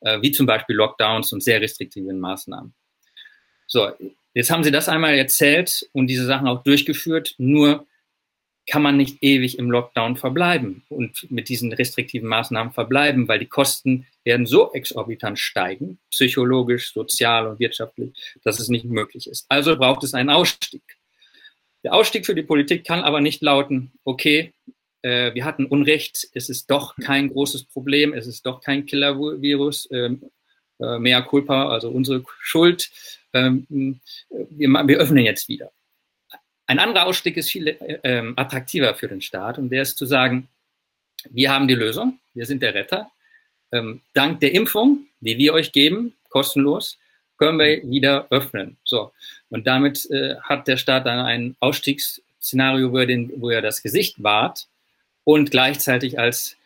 äh, 0.00 0.20
wie 0.22 0.32
zum 0.32 0.46
Beispiel 0.46 0.76
Lockdowns 0.76 1.32
und 1.32 1.42
sehr 1.42 1.60
restriktive 1.60 2.12
Maßnahmen. 2.12 2.72
So, 3.66 3.90
jetzt 4.34 4.50
haben 4.50 4.64
sie 4.64 4.70
das 4.70 4.88
einmal 4.88 5.14
erzählt 5.14 5.88
und 5.92 6.06
diese 6.06 6.26
Sachen 6.26 6.48
auch 6.48 6.62
durchgeführt, 6.62 7.34
nur 7.38 7.86
kann 8.66 8.82
man 8.82 8.96
nicht 8.96 9.22
ewig 9.22 9.58
im 9.58 9.70
Lockdown 9.70 10.16
verbleiben 10.16 10.84
und 10.88 11.30
mit 11.30 11.48
diesen 11.48 11.72
restriktiven 11.72 12.28
Maßnahmen 12.28 12.72
verbleiben, 12.72 13.26
weil 13.26 13.40
die 13.40 13.46
Kosten 13.46 14.06
werden 14.24 14.46
so 14.46 14.72
exorbitant 14.72 15.38
steigen, 15.38 15.98
psychologisch, 16.10 16.92
sozial 16.92 17.48
und 17.48 17.58
wirtschaftlich, 17.58 18.12
dass 18.44 18.60
es 18.60 18.68
nicht 18.68 18.84
möglich 18.84 19.26
ist. 19.26 19.46
Also 19.48 19.76
braucht 19.76 20.04
es 20.04 20.14
einen 20.14 20.30
Ausstieg. 20.30 20.82
Der 21.82 21.94
Ausstieg 21.94 22.24
für 22.24 22.36
die 22.36 22.44
Politik 22.44 22.86
kann 22.86 23.00
aber 23.00 23.20
nicht 23.20 23.42
lauten, 23.42 23.92
okay, 24.04 24.52
äh, 25.02 25.34
wir 25.34 25.44
hatten 25.44 25.66
Unrecht, 25.66 26.28
es 26.32 26.48
ist 26.48 26.70
doch 26.70 26.94
kein 26.96 27.30
großes 27.30 27.64
Problem, 27.64 28.12
es 28.12 28.28
ist 28.28 28.46
doch 28.46 28.60
kein 28.60 28.86
Killer-Virus, 28.86 29.88
ähm, 29.90 30.22
äh, 30.78 31.00
mehr 31.00 31.22
culpa, 31.22 31.68
also 31.68 31.90
unsere 31.90 32.22
Schuld, 32.40 32.90
ähm, 33.32 33.66
wir 34.30 34.98
öffnen 34.98 35.24
jetzt 35.24 35.48
wieder. 35.48 35.72
Ein 36.72 36.78
anderer 36.78 37.04
Ausstieg 37.04 37.36
ist 37.36 37.50
viel 37.50 37.68
äh, 37.68 38.32
attraktiver 38.34 38.94
für 38.94 39.06
den 39.06 39.20
Staat 39.20 39.58
und 39.58 39.68
der 39.68 39.82
ist 39.82 39.98
zu 39.98 40.06
sagen, 40.06 40.48
wir 41.28 41.52
haben 41.52 41.68
die 41.68 41.74
Lösung, 41.74 42.18
wir 42.32 42.46
sind 42.46 42.62
der 42.62 42.72
Retter. 42.72 43.10
Ähm, 43.72 44.00
dank 44.14 44.40
der 44.40 44.54
Impfung, 44.54 45.04
die 45.20 45.36
wir 45.36 45.52
euch 45.52 45.72
geben, 45.72 46.14
kostenlos, 46.30 46.96
können 47.36 47.58
wir 47.58 47.82
wieder 47.90 48.26
öffnen. 48.30 48.78
So. 48.84 49.12
Und 49.50 49.66
damit 49.66 50.10
äh, 50.10 50.36
hat 50.40 50.66
der 50.66 50.78
Staat 50.78 51.04
dann 51.04 51.18
ein 51.18 51.56
Ausstiegsszenario, 51.60 52.90
wo 52.90 53.00
er, 53.00 53.06
den, 53.06 53.30
wo 53.36 53.50
er 53.50 53.60
das 53.60 53.82
Gesicht 53.82 54.22
wahrt 54.22 54.66
und 55.24 55.50
gleichzeitig 55.50 56.18
als 56.18 56.56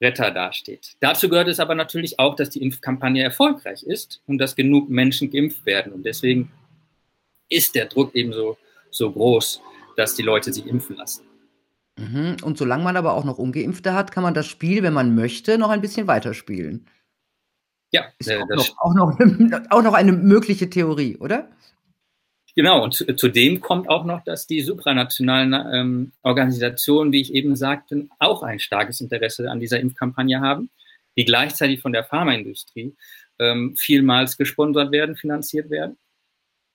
Retter 0.00 0.30
dasteht. 0.30 0.94
Dazu 1.00 1.28
gehört 1.28 1.48
es 1.48 1.58
aber 1.58 1.74
natürlich 1.74 2.20
auch, 2.20 2.36
dass 2.36 2.50
die 2.50 2.62
Impfkampagne 2.62 3.24
erfolgreich 3.24 3.82
ist 3.82 4.20
und 4.28 4.38
dass 4.38 4.54
genug 4.54 4.88
Menschen 4.88 5.28
geimpft 5.28 5.66
werden. 5.66 5.92
Und 5.92 6.06
deswegen 6.06 6.52
ist 7.48 7.74
der 7.74 7.86
Druck 7.86 8.14
ebenso 8.14 8.52
so 8.52 8.58
groß, 8.90 9.60
dass 9.96 10.14
die 10.14 10.22
Leute 10.22 10.52
sich 10.52 10.66
impfen 10.66 10.96
lassen. 10.96 11.24
Mhm. 11.98 12.36
Und 12.42 12.58
solange 12.58 12.84
man 12.84 12.96
aber 12.96 13.14
auch 13.14 13.24
noch 13.24 13.38
Ungeimpfte 13.38 13.94
hat, 13.94 14.12
kann 14.12 14.22
man 14.22 14.34
das 14.34 14.46
Spiel, 14.46 14.82
wenn 14.82 14.92
man 14.92 15.14
möchte, 15.14 15.58
noch 15.58 15.70
ein 15.70 15.80
bisschen 15.80 16.06
weiterspielen. 16.06 16.86
Ja, 17.92 18.04
ist 18.18 18.28
äh, 18.28 18.38
auch, 18.38 18.46
noch, 18.48 18.78
auch, 18.78 18.94
noch, 18.94 19.60
auch 19.70 19.82
noch 19.82 19.94
eine 19.94 20.12
mögliche 20.12 20.68
Theorie, 20.68 21.16
oder? 21.16 21.48
Genau, 22.54 22.82
und 22.82 22.94
zudem 23.18 23.60
kommt 23.60 23.88
auch 23.88 24.04
noch, 24.04 24.24
dass 24.24 24.46
die 24.46 24.62
supranationalen 24.62 25.54
ähm, 25.74 26.12
Organisationen, 26.22 27.12
wie 27.12 27.20
ich 27.20 27.34
eben 27.34 27.54
sagte, 27.54 28.08
auch 28.18 28.42
ein 28.42 28.60
starkes 28.60 29.00
Interesse 29.02 29.50
an 29.50 29.60
dieser 29.60 29.78
Impfkampagne 29.78 30.40
haben, 30.40 30.70
die 31.18 31.26
gleichzeitig 31.26 31.80
von 31.80 31.92
der 31.92 32.04
Pharmaindustrie 32.04 32.94
ähm, 33.38 33.76
vielmals 33.76 34.38
gesponsert 34.38 34.90
werden, 34.90 35.16
finanziert 35.16 35.68
werden 35.68 35.98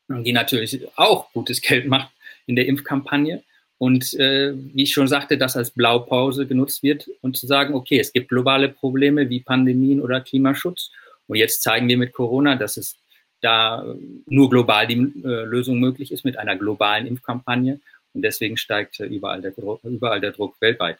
die 0.08 0.34
natürlich 0.34 0.88
auch 0.98 1.32
gutes 1.34 1.62
Geld 1.62 1.88
macht 1.88 2.12
in 2.46 2.56
der 2.56 2.68
Impfkampagne. 2.68 3.44
Und 3.78 4.14
äh, 4.14 4.54
wie 4.56 4.84
ich 4.84 4.94
schon 4.94 5.08
sagte, 5.08 5.38
das 5.40 5.58
als 5.58 5.72
Blaupause 5.72 6.46
genutzt 6.46 6.84
wird 6.84 7.10
und 7.22 7.36
zu 7.36 7.48
sagen, 7.48 7.74
okay, 7.74 8.00
es 8.00 8.14
gibt 8.14 8.30
globale 8.30 8.70
Probleme 8.70 9.28
wie 9.30 9.40
Pandemien 9.40 10.02
oder 10.02 10.22
Klimaschutz. 10.22 10.92
Und 11.26 11.38
jetzt 11.38 11.64
zeigen 11.64 11.88
wir 11.88 11.98
mit 11.98 12.14
Corona, 12.14 12.56
dass 12.56 12.78
es 12.78 12.98
da 13.42 13.84
nur 14.28 14.50
global 14.52 14.86
die 14.86 14.98
äh, 15.24 15.46
Lösung 15.46 15.80
möglich 15.80 16.12
ist 16.12 16.24
mit 16.24 16.38
einer 16.38 16.56
globalen 16.56 17.08
Impfkampagne. 17.08 17.80
Und 18.14 18.22
deswegen 18.22 18.58
steigt 18.58 19.00
äh, 19.00 19.06
überall, 19.06 19.42
der, 19.42 19.54
überall 19.84 20.22
der 20.22 20.32
Druck 20.32 20.60
weltweit. 20.62 21.00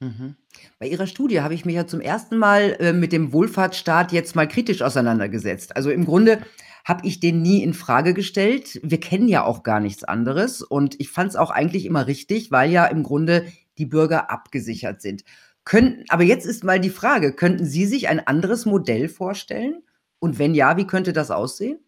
Mhm. 0.00 0.36
Bei 0.78 0.86
Ihrer 0.86 1.06
Studie 1.06 1.40
habe 1.40 1.54
ich 1.54 1.64
mich 1.64 1.74
ja 1.74 1.86
zum 1.86 2.00
ersten 2.00 2.38
Mal 2.38 2.76
äh, 2.78 2.92
mit 2.92 3.12
dem 3.12 3.32
Wohlfahrtsstaat 3.32 4.12
jetzt 4.12 4.36
mal 4.36 4.46
kritisch 4.46 4.82
auseinandergesetzt. 4.82 5.76
Also 5.76 5.90
im 5.90 6.04
Grunde 6.04 6.40
habe 6.88 7.06
ich 7.06 7.20
den 7.20 7.42
nie 7.42 7.62
in 7.62 7.74
Frage 7.74 8.14
gestellt. 8.14 8.80
Wir 8.82 8.98
kennen 8.98 9.28
ja 9.28 9.44
auch 9.44 9.62
gar 9.62 9.78
nichts 9.78 10.04
anderes 10.04 10.62
und 10.62 10.98
ich 10.98 11.10
fand 11.10 11.28
es 11.28 11.36
auch 11.36 11.50
eigentlich 11.50 11.84
immer 11.84 12.06
richtig, 12.06 12.50
weil 12.50 12.70
ja 12.70 12.86
im 12.86 13.02
Grunde 13.02 13.46
die 13.76 13.84
Bürger 13.84 14.30
abgesichert 14.30 15.02
sind. 15.02 15.22
Können, 15.64 16.06
aber 16.08 16.22
jetzt 16.22 16.46
ist 16.46 16.64
mal 16.64 16.80
die 16.80 16.88
Frage, 16.88 17.34
könnten 17.34 17.66
Sie 17.66 17.84
sich 17.84 18.08
ein 18.08 18.26
anderes 18.26 18.64
Modell 18.64 19.10
vorstellen? 19.10 19.82
Und 20.18 20.38
wenn 20.38 20.54
ja, 20.54 20.78
wie 20.78 20.86
könnte 20.86 21.12
das 21.12 21.30
aussehen? 21.30 21.78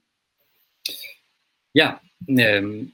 Ja, 1.72 1.98
ähm, 2.28 2.92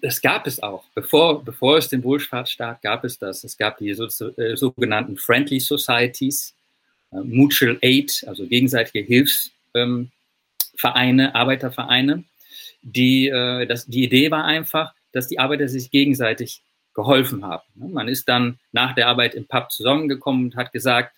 das 0.00 0.20
gab 0.20 0.46
es 0.46 0.62
auch. 0.62 0.84
Bevor, 0.94 1.44
bevor 1.44 1.78
es 1.78 1.88
den 1.88 2.04
Wohlfahrtsstaat 2.04 2.82
gab 2.82 3.02
es 3.02 3.18
das. 3.18 3.42
Es 3.42 3.58
gab 3.58 3.78
die 3.78 3.92
so, 3.94 4.06
äh, 4.36 4.56
sogenannten 4.56 5.16
Friendly 5.16 5.58
Societies, 5.58 6.54
äh, 7.10 7.16
Mutual 7.16 7.78
Aid, 7.82 8.24
also 8.28 8.46
gegenseitige 8.46 9.04
Hilfsvereine, 9.04 9.50
ähm, 9.74 10.10
Arbeitervereine. 10.84 12.24
Die, 12.82 13.28
äh, 13.28 13.66
das, 13.66 13.86
die 13.86 14.04
Idee 14.04 14.30
war 14.30 14.44
einfach, 14.44 14.94
dass 15.12 15.28
die 15.28 15.38
Arbeiter 15.38 15.68
sich 15.68 15.90
gegenseitig 15.90 16.62
geholfen 16.94 17.44
haben. 17.44 17.62
Man 17.74 18.08
ist 18.08 18.28
dann 18.28 18.58
nach 18.72 18.94
der 18.94 19.08
Arbeit 19.08 19.34
im 19.34 19.46
Pub 19.46 19.70
zusammengekommen 19.70 20.46
und 20.46 20.56
hat 20.56 20.72
gesagt, 20.72 21.14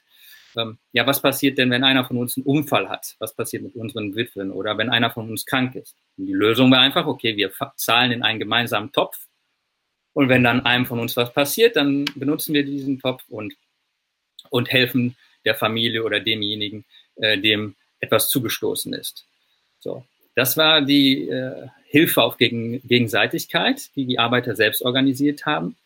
ähm, 0.57 0.79
ja, 0.93 1.07
was 1.07 1.23
passiert 1.23 1.57
denn, 1.57 1.71
wenn 1.71 1.85
einer 1.85 2.05
von 2.05 2.19
uns 2.19 2.37
einen 2.37 2.45
Unfall 2.45 2.89
hat? 2.89 3.17
Was 3.19 3.35
passiert 3.35 3.63
mit 3.63 3.75
unseren 3.75 4.15
Witwen 4.15 4.51
oder 4.51 4.77
wenn 4.77 4.91
einer 4.91 5.11
von 5.11 5.31
uns 5.31 5.47
krank 5.47 5.75
ist? 5.75 5.97
Und 6.19 6.27
die 6.27 6.35
Lösung 6.35 6.71
war 6.71 6.81
einfach, 6.81 7.07
okay, 7.07 7.37
wir 7.37 7.51
zahlen 7.77 8.13
in 8.13 8.23
einen 8.23 8.39
gemeinsamen 8.39 8.93
Topf 8.93 9.27
und 10.13 10.29
wenn 10.29 10.45
dann 10.45 10.65
einem 10.67 10.87
von 10.87 11.01
uns 11.01 11.17
was 11.17 11.33
passiert, 11.33 11.77
dann 11.77 12.05
benutzen 12.15 12.55
wir 12.55 12.65
diesen 12.65 12.99
Topf 13.01 13.25
und, 13.29 13.55
und 14.51 14.71
helfen 14.71 15.17
der 15.45 15.55
Familie 15.55 16.05
oder 16.05 16.21
demjenigen, 16.21 16.85
äh, 17.17 17.39
dem 17.39 17.77
etwas 18.01 18.29
zugestoßen 18.29 18.93
ist. 18.93 19.27
So, 19.83 20.05
das 20.37 20.57
war 20.57 20.81
die 20.81 21.29
äh, 21.29 21.69
Hilfe 21.87 22.23
auf 22.23 22.39
Gegen 22.39 22.81
Gegenseitigkeit, 22.87 23.95
die 23.97 24.07
die 24.07 24.19
Arbeiter 24.19 24.55
selbst 24.55 24.83
organisiert 24.83 25.45
haben. 25.45 25.77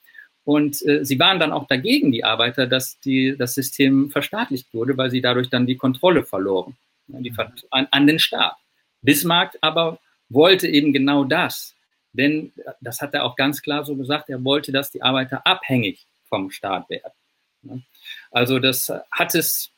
Und 0.45 0.81
äh, 0.87 1.05
sie 1.05 1.19
waren 1.19 1.41
dann 1.41 1.53
auch 1.53 1.67
dagegen, 1.67 2.13
die 2.13 2.23
Arbeiter, 2.23 2.67
dass 2.67 3.01
die, 3.01 3.37
das 3.37 3.55
System 3.55 4.11
verstaatlicht 4.11 4.73
wurde, 4.73 4.97
weil 4.97 5.11
sie 5.11 5.21
dadurch 5.21 5.49
dann 5.49 5.67
die 5.67 5.77
Kontrolle 5.77 6.25
verloren 6.25 6.77
ja, 7.09 7.21
die, 7.21 7.35
an, 7.71 7.89
an 7.91 8.07
den 8.07 8.19
Staat. 8.19 8.57
Bismarck 9.03 9.57
aber 9.61 9.99
wollte 10.29 10.69
eben 10.69 10.93
genau 10.93 11.25
das. 11.25 11.75
Denn 12.13 12.53
das 12.81 13.01
hat 13.01 13.15
er 13.15 13.25
auch 13.25 13.37
ganz 13.37 13.63
klar 13.63 13.85
so 13.85 13.97
gesagt, 13.97 14.31
er 14.31 14.45
wollte, 14.45 14.73
dass 14.73 14.91
die 14.91 15.03
Arbeiter 15.03 15.47
abhängig 15.47 16.07
vom 16.29 16.51
Staat 16.51 16.89
werden. 16.91 17.85
Also 18.31 18.59
das 18.59 18.93
hat 19.11 19.35
es, 19.35 19.71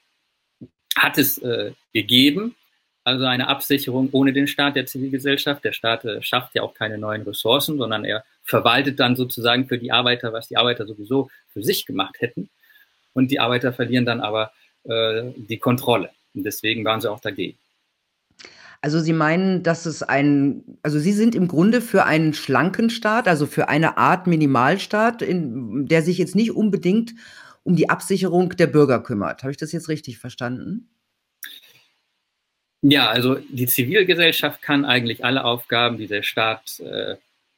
hat 0.97 1.19
es 1.19 1.39
äh, 1.39 1.73
gegeben, 1.93 2.55
also 3.09 3.25
eine 3.25 3.49
Absicherung 3.49 4.11
ohne 4.12 4.33
den 4.33 4.47
Staat 4.47 4.77
der 4.77 4.87
Zivilgesellschaft. 4.87 5.64
Der 5.64 5.73
Staat 5.73 6.05
äh, 6.05 6.23
schafft 6.23 6.55
ja 6.55 6.62
auch 6.62 6.75
keine 6.75 6.99
neuen 6.99 7.23
Ressourcen, 7.23 7.79
sondern 7.79 8.05
er 8.05 8.25
verwaltet 8.44 9.01
dann 9.01 9.16
sozusagen 9.16 9.66
für 9.66 9.79
die 9.79 9.90
Arbeiter, 9.90 10.33
was 10.33 10.49
die 10.49 10.57
Arbeiter 10.57 10.87
sowieso 10.87 11.31
für 11.49 11.62
sich 11.62 11.87
gemacht 11.87 12.16
hätten. 12.21 12.51
Und 13.14 13.31
die 13.31 13.40
Arbeiter 13.40 13.73
verlieren 13.73 14.05
dann 14.05 14.21
aber 14.21 14.53
äh, 14.85 15.33
die 15.37 15.59
Kontrolle. 15.59 16.11
Und 16.35 16.44
deswegen 16.44 16.85
waren 16.85 17.01
sie 17.01 17.11
auch 17.11 17.21
dagegen. 17.21 17.59
Also 18.81 19.01
Sie 19.01 19.12
meinen, 19.12 19.64
dass 19.64 19.87
es 19.87 20.05
ein, 20.05 20.79
also 20.83 21.01
Sie 21.01 21.12
sind 21.12 21.35
im 21.35 21.49
Grunde 21.49 21.81
für 21.81 22.05
einen 22.05 22.33
schlanken 22.33 22.90
Staat, 22.90 23.27
also 23.27 23.47
für 23.47 23.68
eine 23.68 23.97
Art 23.97 24.29
Minimalstaat, 24.29 25.23
in, 25.23 25.87
der 25.88 26.03
sich 26.03 26.18
jetzt 26.18 26.37
nicht 26.37 26.53
unbedingt 26.53 27.14
um 27.64 27.75
die 27.75 27.90
Absicherung 27.90 28.51
der 28.51 28.68
Bürger 28.68 29.03
kümmert. 29.03 29.42
Habe 29.42 29.51
ich 29.51 29.57
das 29.57 29.73
jetzt 29.73 29.88
richtig 29.88 30.18
verstanden? 30.18 30.88
Ja, 32.83 33.09
also 33.09 33.37
die 33.37 33.67
Zivilgesellschaft 33.67 34.62
kann 34.62 34.85
eigentlich 34.85 35.25
alle 35.25 35.45
Aufgaben, 35.45 35.99
die 35.99 36.07
der 36.07 36.23
Staat 36.23 36.81
äh, 36.81 37.17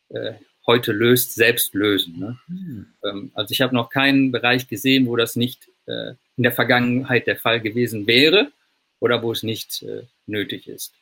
äh, 0.09 0.35
heute 0.67 0.93
löst, 0.93 1.35
selbst 1.35 1.75
lösen. 1.75 2.19
Ne? 2.19 2.39
Mhm. 2.49 2.87
Ähm, 3.05 3.31
also 3.35 3.53
ich 3.53 3.61
habe 3.61 3.75
noch 3.75 3.91
keinen 3.91 4.33
Bereich 4.33 4.69
gesehen, 4.69 5.07
wo 5.07 5.17
das 5.17 5.37
nicht 5.37 5.69
äh, 5.87 6.15
in 6.37 6.43
der 6.43 6.53
Vergangenheit 6.53 7.27
der 7.27 7.37
Fall 7.37 7.61
gewesen 7.61 8.07
wäre 8.07 8.51
oder 8.99 9.23
wo 9.23 9.33
es 9.33 9.43
nicht 9.43 9.83
äh, 9.83 10.05
nötig 10.27 10.69
ist. 10.69 10.95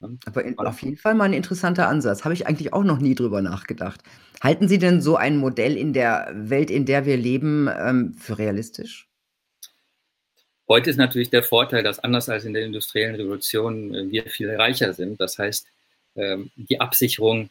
Ne? 0.00 0.18
Aber 0.24 0.44
in, 0.44 0.58
auf 0.58 0.82
jeden 0.82 0.96
Fall 0.96 1.14
mal 1.14 1.24
ein 1.24 1.32
interessanter 1.32 1.88
Ansatz. 1.88 2.24
Habe 2.24 2.34
ich 2.34 2.46
eigentlich 2.46 2.72
auch 2.72 2.84
noch 2.84 3.00
nie 3.00 3.14
drüber 3.14 3.42
nachgedacht. 3.42 4.02
Halten 4.40 4.68
Sie 4.68 4.78
denn 4.78 5.02
so 5.02 5.16
ein 5.16 5.36
Modell 5.36 5.76
in 5.76 5.92
der 5.92 6.30
Welt, 6.34 6.70
in 6.70 6.86
der 6.86 7.04
wir 7.04 7.16
leben, 7.16 7.68
ähm, 7.68 8.14
für 8.14 8.38
realistisch? 8.38 9.07
Heute 10.70 10.90
ist 10.90 10.98
natürlich 10.98 11.30
der 11.30 11.42
Vorteil, 11.42 11.82
dass 11.82 11.98
anders 11.98 12.28
als 12.28 12.44
in 12.44 12.52
der 12.52 12.64
industriellen 12.64 13.14
Revolution 13.14 13.94
äh, 13.94 14.10
wir 14.10 14.24
viel 14.24 14.54
reicher 14.54 14.92
sind. 14.92 15.18
Das 15.18 15.38
heißt, 15.38 15.66
ähm, 16.16 16.50
die 16.56 16.78
Absicherung 16.78 17.48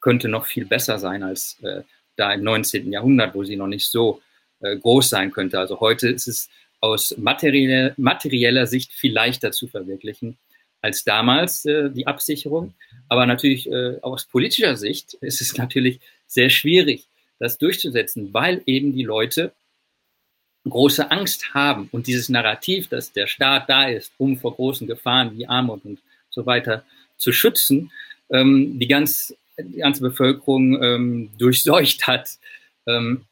könnte 0.00 0.28
noch 0.28 0.46
viel 0.46 0.64
besser 0.64 1.00
sein 1.00 1.24
als 1.24 1.58
äh, 1.62 1.82
da 2.16 2.32
im 2.32 2.44
19. 2.44 2.92
Jahrhundert, 2.92 3.34
wo 3.34 3.42
sie 3.42 3.56
noch 3.56 3.66
nicht 3.66 3.90
so 3.90 4.22
äh, 4.60 4.76
groß 4.76 5.08
sein 5.08 5.32
könnte. 5.32 5.58
Also 5.58 5.80
heute 5.80 6.08
ist 6.08 6.28
es 6.28 6.50
aus 6.80 7.16
materieller 7.16 8.66
Sicht 8.66 8.92
viel 8.92 9.12
leichter 9.12 9.50
zu 9.52 9.68
verwirklichen 9.68 10.36
als 10.80 11.04
damals 11.04 11.62
die 11.62 12.08
Absicherung. 12.08 12.74
Aber 13.08 13.24
natürlich 13.24 13.72
aus 14.02 14.24
politischer 14.24 14.76
Sicht 14.76 15.14
ist 15.14 15.40
es 15.40 15.56
natürlich 15.56 16.00
sehr 16.26 16.50
schwierig, 16.50 17.06
das 17.38 17.56
durchzusetzen, 17.56 18.34
weil 18.34 18.62
eben 18.66 18.96
die 18.96 19.04
Leute 19.04 19.52
große 20.68 21.10
Angst 21.10 21.54
haben 21.54 21.88
und 21.92 22.06
dieses 22.06 22.28
Narrativ, 22.28 22.88
dass 22.88 23.12
der 23.12 23.26
Staat 23.26 23.68
da 23.68 23.88
ist, 23.88 24.12
um 24.18 24.38
vor 24.38 24.54
großen 24.54 24.86
Gefahren 24.86 25.36
wie 25.36 25.46
Armut 25.46 25.84
und 25.84 25.98
so 26.30 26.46
weiter 26.46 26.84
zu 27.16 27.32
schützen, 27.32 27.90
ähm, 28.30 28.78
die, 28.78 28.88
ganz, 28.88 29.34
die 29.58 29.78
ganze 29.78 30.02
Bevölkerung 30.02 30.82
ähm, 30.82 31.30
durchseucht 31.38 32.06
hat. 32.06 32.30
Ähm, 32.86 33.24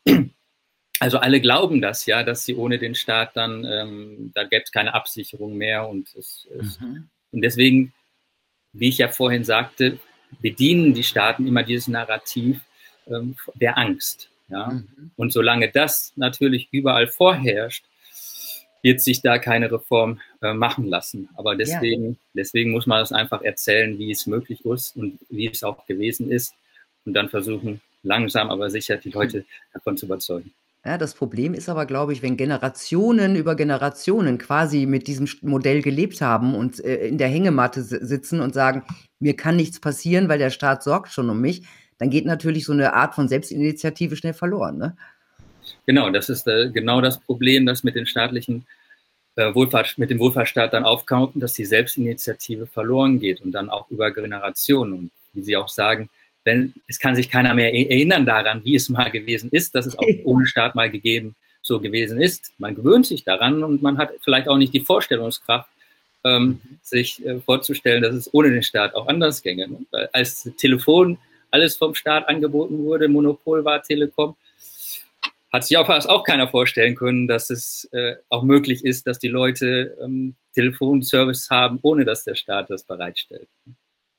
also 1.00 1.18
alle 1.18 1.40
glauben 1.40 1.80
das 1.80 2.06
ja, 2.06 2.22
dass 2.22 2.44
sie 2.44 2.54
ohne 2.54 2.78
den 2.78 2.94
Staat 2.94 3.36
dann, 3.36 3.64
ähm, 3.64 4.32
da 4.34 4.44
gäbe 4.44 4.64
es 4.64 4.72
keine 4.72 4.94
Absicherung 4.94 5.56
mehr 5.56 5.88
und, 5.88 6.14
es, 6.14 6.46
es, 6.58 6.80
mhm. 6.80 7.08
und 7.32 7.42
deswegen, 7.42 7.92
wie 8.72 8.88
ich 8.88 8.98
ja 8.98 9.08
vorhin 9.08 9.44
sagte, 9.44 9.98
bedienen 10.40 10.94
die 10.94 11.04
Staaten 11.04 11.46
immer 11.46 11.62
dieses 11.62 11.88
Narrativ 11.88 12.60
ähm, 13.06 13.36
der 13.54 13.78
Angst. 13.78 14.29
Ja? 14.50 14.68
Mhm. 14.70 15.10
Und 15.16 15.32
solange 15.32 15.70
das 15.70 16.12
natürlich 16.16 16.68
überall 16.72 17.06
vorherrscht, 17.06 17.84
wird 18.82 19.00
sich 19.00 19.20
da 19.22 19.38
keine 19.38 19.70
Reform 19.70 20.20
äh, 20.42 20.54
machen 20.54 20.86
lassen. 20.86 21.28
Aber 21.36 21.54
deswegen, 21.54 22.10
ja. 22.10 22.16
deswegen 22.34 22.70
muss 22.70 22.86
man 22.86 22.98
das 22.98 23.12
einfach 23.12 23.42
erzählen, 23.42 23.98
wie 23.98 24.10
es 24.10 24.26
möglich 24.26 24.64
ist 24.64 24.96
und 24.96 25.18
wie 25.28 25.48
es 25.48 25.62
auch 25.62 25.86
gewesen 25.86 26.30
ist 26.30 26.54
und 27.04 27.14
dann 27.14 27.28
versuchen, 27.28 27.80
langsam 28.02 28.50
aber 28.50 28.70
sicher 28.70 28.96
die 28.96 29.10
Leute 29.10 29.44
davon 29.72 29.96
zu 29.96 30.06
überzeugen. 30.06 30.52
Ja, 30.84 30.96
das 30.96 31.14
Problem 31.14 31.52
ist 31.52 31.68
aber, 31.68 31.84
glaube 31.84 32.14
ich, 32.14 32.22
wenn 32.22 32.38
Generationen 32.38 33.36
über 33.36 33.54
Generationen 33.54 34.38
quasi 34.38 34.86
mit 34.86 35.08
diesem 35.08 35.28
Modell 35.42 35.82
gelebt 35.82 36.22
haben 36.22 36.54
und 36.54 36.82
äh, 36.82 37.06
in 37.06 37.18
der 37.18 37.28
Hängematte 37.28 37.82
sitzen 37.82 38.40
und 38.40 38.54
sagen, 38.54 38.84
mir 39.20 39.36
kann 39.36 39.56
nichts 39.56 39.80
passieren, 39.80 40.28
weil 40.28 40.38
der 40.38 40.50
Staat 40.50 40.82
sorgt 40.82 41.12
schon 41.12 41.30
um 41.30 41.40
mich, 41.40 41.62
dann 41.98 42.10
geht 42.10 42.24
natürlich 42.24 42.64
so 42.64 42.72
eine 42.72 42.94
Art 42.94 43.14
von 43.14 43.28
Selbstinitiative 43.28 44.16
schnell 44.16 44.32
verloren. 44.32 44.78
Ne? 44.78 44.96
Genau, 45.86 46.10
das 46.10 46.28
ist 46.28 46.46
äh, 46.46 46.70
genau 46.70 47.00
das 47.00 47.20
Problem, 47.20 47.66
das 47.66 47.84
mit 47.84 47.94
den 47.94 48.06
staatlichen 48.06 48.66
äh, 49.36 49.54
Wohlfahrt, 49.54 49.98
mit 49.98 50.10
dem 50.10 50.18
Wohlfahrtsstaat 50.18 50.72
dann 50.72 50.84
aufkommt, 50.84 51.40
dass 51.42 51.52
die 51.52 51.66
Selbstinitiative 51.66 52.66
verloren 52.66 53.20
geht 53.20 53.42
und 53.42 53.52
dann 53.52 53.68
auch 53.68 53.90
über 53.90 54.10
Generationen. 54.10 54.92
Und 54.94 55.10
wie 55.34 55.42
Sie 55.42 55.56
auch 55.56 55.68
sagen, 55.68 56.08
wenn, 56.44 56.72
es 56.88 56.98
kann 56.98 57.14
sich 57.14 57.30
keiner 57.30 57.54
mehr 57.54 57.74
erinnern 57.74 58.24
daran, 58.24 58.64
wie 58.64 58.74
es 58.74 58.88
mal 58.88 59.10
gewesen 59.10 59.50
ist, 59.50 59.74
dass 59.74 59.86
es 59.86 59.98
auch 59.98 60.06
ohne 60.24 60.46
Staat 60.46 60.74
mal 60.74 60.90
gegeben 60.90 61.36
so 61.62 61.80
gewesen 61.80 62.20
ist. 62.20 62.52
Man 62.58 62.74
gewöhnt 62.74 63.06
sich 63.06 63.24
daran 63.24 63.62
und 63.62 63.82
man 63.82 63.98
hat 63.98 64.12
vielleicht 64.22 64.48
auch 64.48 64.56
nicht 64.56 64.72
die 64.72 64.80
Vorstellungskraft, 64.80 65.68
ähm, 66.24 66.46
mhm. 66.46 66.78
sich 66.82 67.24
äh, 67.24 67.40
vorzustellen, 67.40 68.02
dass 68.02 68.14
es 68.14 68.32
ohne 68.32 68.50
den 68.50 68.62
Staat 68.62 68.94
auch 68.94 69.06
anders 69.08 69.42
ginge. 69.42 69.68
Ne? 69.68 70.08
Als 70.12 70.50
Telefon 70.56 71.18
alles 71.50 71.76
vom 71.76 71.94
Staat 71.94 72.28
angeboten 72.28 72.78
wurde, 72.84 73.08
Monopol 73.08 73.64
war 73.64 73.82
Telekom, 73.82 74.36
hat 75.52 75.64
sich 75.64 75.76
auch 75.76 75.86
fast 75.86 76.08
auch 76.08 76.22
keiner 76.22 76.48
vorstellen 76.48 76.94
können, 76.94 77.26
dass 77.26 77.50
es 77.50 77.88
äh, 77.92 78.14
auch 78.28 78.42
möglich 78.42 78.84
ist, 78.84 79.06
dass 79.06 79.18
die 79.18 79.28
Leute 79.28 79.96
ähm, 80.02 80.36
Telefonservice 80.54 81.50
haben, 81.50 81.78
ohne 81.82 82.04
dass 82.04 82.24
der 82.24 82.36
Staat 82.36 82.70
das 82.70 82.84
bereitstellt. 82.84 83.48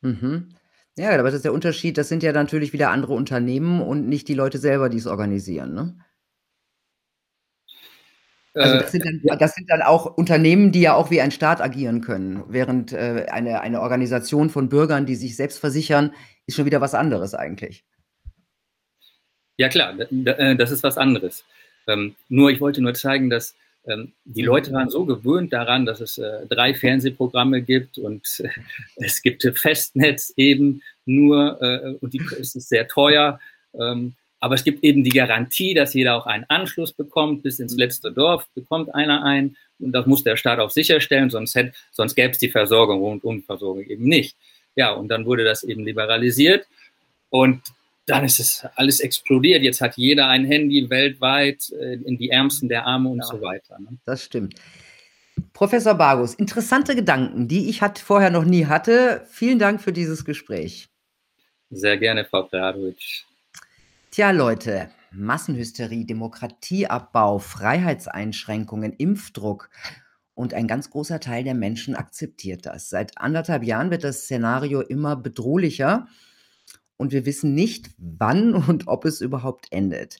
Mhm. 0.02 0.56
Ja, 0.98 1.12
aber 1.12 1.24
das 1.24 1.36
ist 1.36 1.46
der 1.46 1.54
Unterschied, 1.54 1.98
das 1.98 2.10
sind 2.10 2.22
ja 2.22 2.34
natürlich 2.34 2.74
wieder 2.74 2.90
andere 2.90 3.14
Unternehmen 3.14 3.82
und 3.82 4.10
nicht 4.10 4.28
die 4.28 4.34
Leute 4.34 4.58
selber, 4.58 4.90
die 4.90 4.98
es 4.98 5.08
organisieren, 5.08 5.74
ne? 5.74 5.96
Also 8.54 8.80
das 8.80 8.92
sind, 8.92 9.06
dann, 9.06 9.40
das 9.40 9.56
sind 9.56 9.70
dann 9.70 9.82
auch 9.82 10.06
Unternehmen, 10.18 10.74
die 10.74 10.82
ja 10.82 10.94
auch 10.94 11.10
wie 11.10 11.22
ein 11.22 11.32
Staat 11.32 11.62
agieren 11.62 12.02
können, 12.02 12.44
während 12.50 12.92
äh, 12.92 13.28
eine, 13.32 13.62
eine 13.62 13.82
Organisation 13.82 14.50
von 14.50 14.68
Bürgern, 14.68 15.06
die 15.06 15.16
sich 15.16 15.38
selbst 15.38 15.60
versichern, 15.60 16.14
ist 16.48 16.56
schon 16.56 16.66
wieder 16.66 16.82
was 16.82 16.94
anderes 16.94 17.34
eigentlich. 17.34 17.86
Ja 19.58 19.70
klar, 19.70 19.98
äh, 20.00 20.56
das 20.56 20.72
ist 20.72 20.84
was 20.84 20.98
anderes. 20.98 21.46
Ähm, 21.88 22.16
nur 22.28 22.52
ich 22.52 22.60
wollte 22.60 22.82
nur 22.82 22.94
zeigen, 22.94 23.30
dass 23.30 23.56
ähm, 23.86 24.14
die 24.26 24.44
Leute 24.44 24.72
waren 24.74 24.90
so 24.90 25.06
gewöhnt 25.06 25.54
daran, 25.54 25.86
dass 25.86 26.02
es 26.02 26.18
äh, 26.18 26.46
drei 26.48 26.74
Fernsehprogramme 26.74 27.62
gibt 27.62 27.98
und 27.98 28.28
äh, 28.44 28.50
es 28.98 29.22
gibt 29.22 29.44
Festnetz 29.56 30.34
eben 30.36 30.82
nur 31.06 31.62
äh, 31.62 31.96
und 32.02 32.14
die, 32.14 32.22
es 32.40 32.56
ist 32.56 32.70
sehr 32.70 32.88
teuer. 32.88 33.40
Ähm, 33.74 34.16
aber 34.41 34.56
es 34.56 34.63
gibt 34.63 34.84
eben 34.84 35.04
die 35.04 35.12
Garantie, 35.12 35.75
dass 35.75 35.93
jeder 35.93 36.15
auch 36.15 36.25
einen 36.25 36.45
Anschluss 36.49 36.91
bekommt. 36.91 37.43
Bis 37.43 37.60
ins 37.60 37.75
letzte 37.75 38.12
Dorf 38.12 38.47
bekommt 38.56 38.93
einer 38.93 39.23
einen. 39.23 39.56
Und 39.80 39.91
das 39.91 40.08
muss 40.08 40.23
der 40.23 40.36
Staat 40.36 40.60
auch 40.60 40.71
sicherstellen, 40.71 41.30
sonst, 41.30 41.54
hätte, 41.54 41.73
sonst 41.91 42.15
gäbe 42.15 42.32
es 42.32 42.39
die 42.39 42.49
Versorgung, 42.49 43.01
Rundumversorgung 43.01 43.86
eben 43.86 44.04
nicht. 44.04 44.36
Ja, 44.75 44.93
und 44.93 45.10
dann 45.10 45.25
wurde 45.25 45.43
das 45.43 45.63
eben 45.63 45.86
liberalisiert 45.86 46.65
und 47.30 47.62
dann 48.08 48.25
ist 48.25 48.39
es 48.39 48.65
alles 48.75 48.99
explodiert. 48.99 49.62
Jetzt 49.62 49.80
hat 49.80 49.95
jeder 49.95 50.27
ein 50.27 50.45
Handy 50.45 50.89
weltweit 50.89 51.71
äh, 51.80 51.93
in 51.93 52.17
die 52.17 52.32
Ärmsten 52.32 52.67
der 52.67 52.88
Arme 52.88 53.10
und 53.10 53.19
ja, 53.19 53.25
so 53.25 53.41
weiter. 53.41 53.77
Ne? 53.80 53.97
Das 54.06 54.23
stimmt. 54.23 54.56
Professor 55.54 55.93
Bargus, 55.93 56.34
interessante 56.34 56.95
Gedanken, 56.95 57.47
die 57.47 57.69
ich 57.69 57.82
hat, 57.82 57.99
vorher 57.99 58.32
noch 58.32 58.43
nie 58.43 58.65
hatte. 58.65 59.25
Vielen 59.30 59.60
Dank 59.60 59.82
für 59.82 59.93
dieses 59.93 60.25
Gespräch. 60.25 60.88
Sehr 61.69 61.97
gerne, 61.97 62.25
Frau 62.25 62.43
Pradovic. 62.43 63.25
Tja, 64.13 64.32
Leute, 64.32 64.89
Massenhysterie, 65.13 66.04
Demokratieabbau, 66.04 67.39
Freiheitseinschränkungen, 67.39 68.91
Impfdruck. 68.91 69.69
Und 70.34 70.54
ein 70.54 70.67
ganz 70.67 70.89
großer 70.89 71.21
Teil 71.21 71.45
der 71.45 71.56
Menschen 71.56 71.95
akzeptiert 71.95 72.65
das. 72.65 72.89
Seit 72.89 73.17
anderthalb 73.17 73.63
Jahren 73.63 73.89
wird 73.89 74.04
das 74.04 74.24
Szenario 74.24 74.82
immer 74.82 75.15
bedrohlicher 75.15 76.10
und 76.97 77.13
wir 77.13 77.26
wissen 77.26 77.54
nicht, 77.56 77.91
wann 77.97 78.54
und 78.67 78.89
ob 78.89 79.06
es 79.06 79.21
überhaupt 79.21 79.67
endet. 79.71 80.17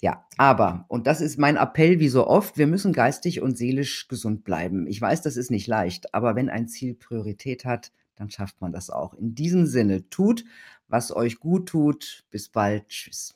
Ja, 0.00 0.24
aber, 0.38 0.86
und 0.88 1.06
das 1.06 1.20
ist 1.20 1.38
mein 1.38 1.56
Appell 1.56 2.00
wie 2.00 2.08
so 2.08 2.26
oft, 2.26 2.56
wir 2.56 2.66
müssen 2.66 2.94
geistig 2.94 3.42
und 3.42 3.58
seelisch 3.58 4.08
gesund 4.08 4.44
bleiben. 4.44 4.86
Ich 4.86 4.98
weiß, 4.98 5.20
das 5.20 5.36
ist 5.36 5.50
nicht 5.50 5.66
leicht, 5.66 6.14
aber 6.14 6.36
wenn 6.36 6.48
ein 6.48 6.68
Ziel 6.68 6.94
Priorität 6.94 7.66
hat, 7.66 7.92
dann 8.14 8.30
schafft 8.30 8.62
man 8.62 8.72
das 8.72 8.88
auch. 8.88 9.12
In 9.12 9.34
diesem 9.34 9.66
Sinne, 9.66 10.08
tut, 10.08 10.44
was 10.88 11.14
euch 11.14 11.38
gut 11.38 11.68
tut. 11.68 12.24
Bis 12.30 12.48
bald. 12.48 12.88
Tschüss. 12.88 13.34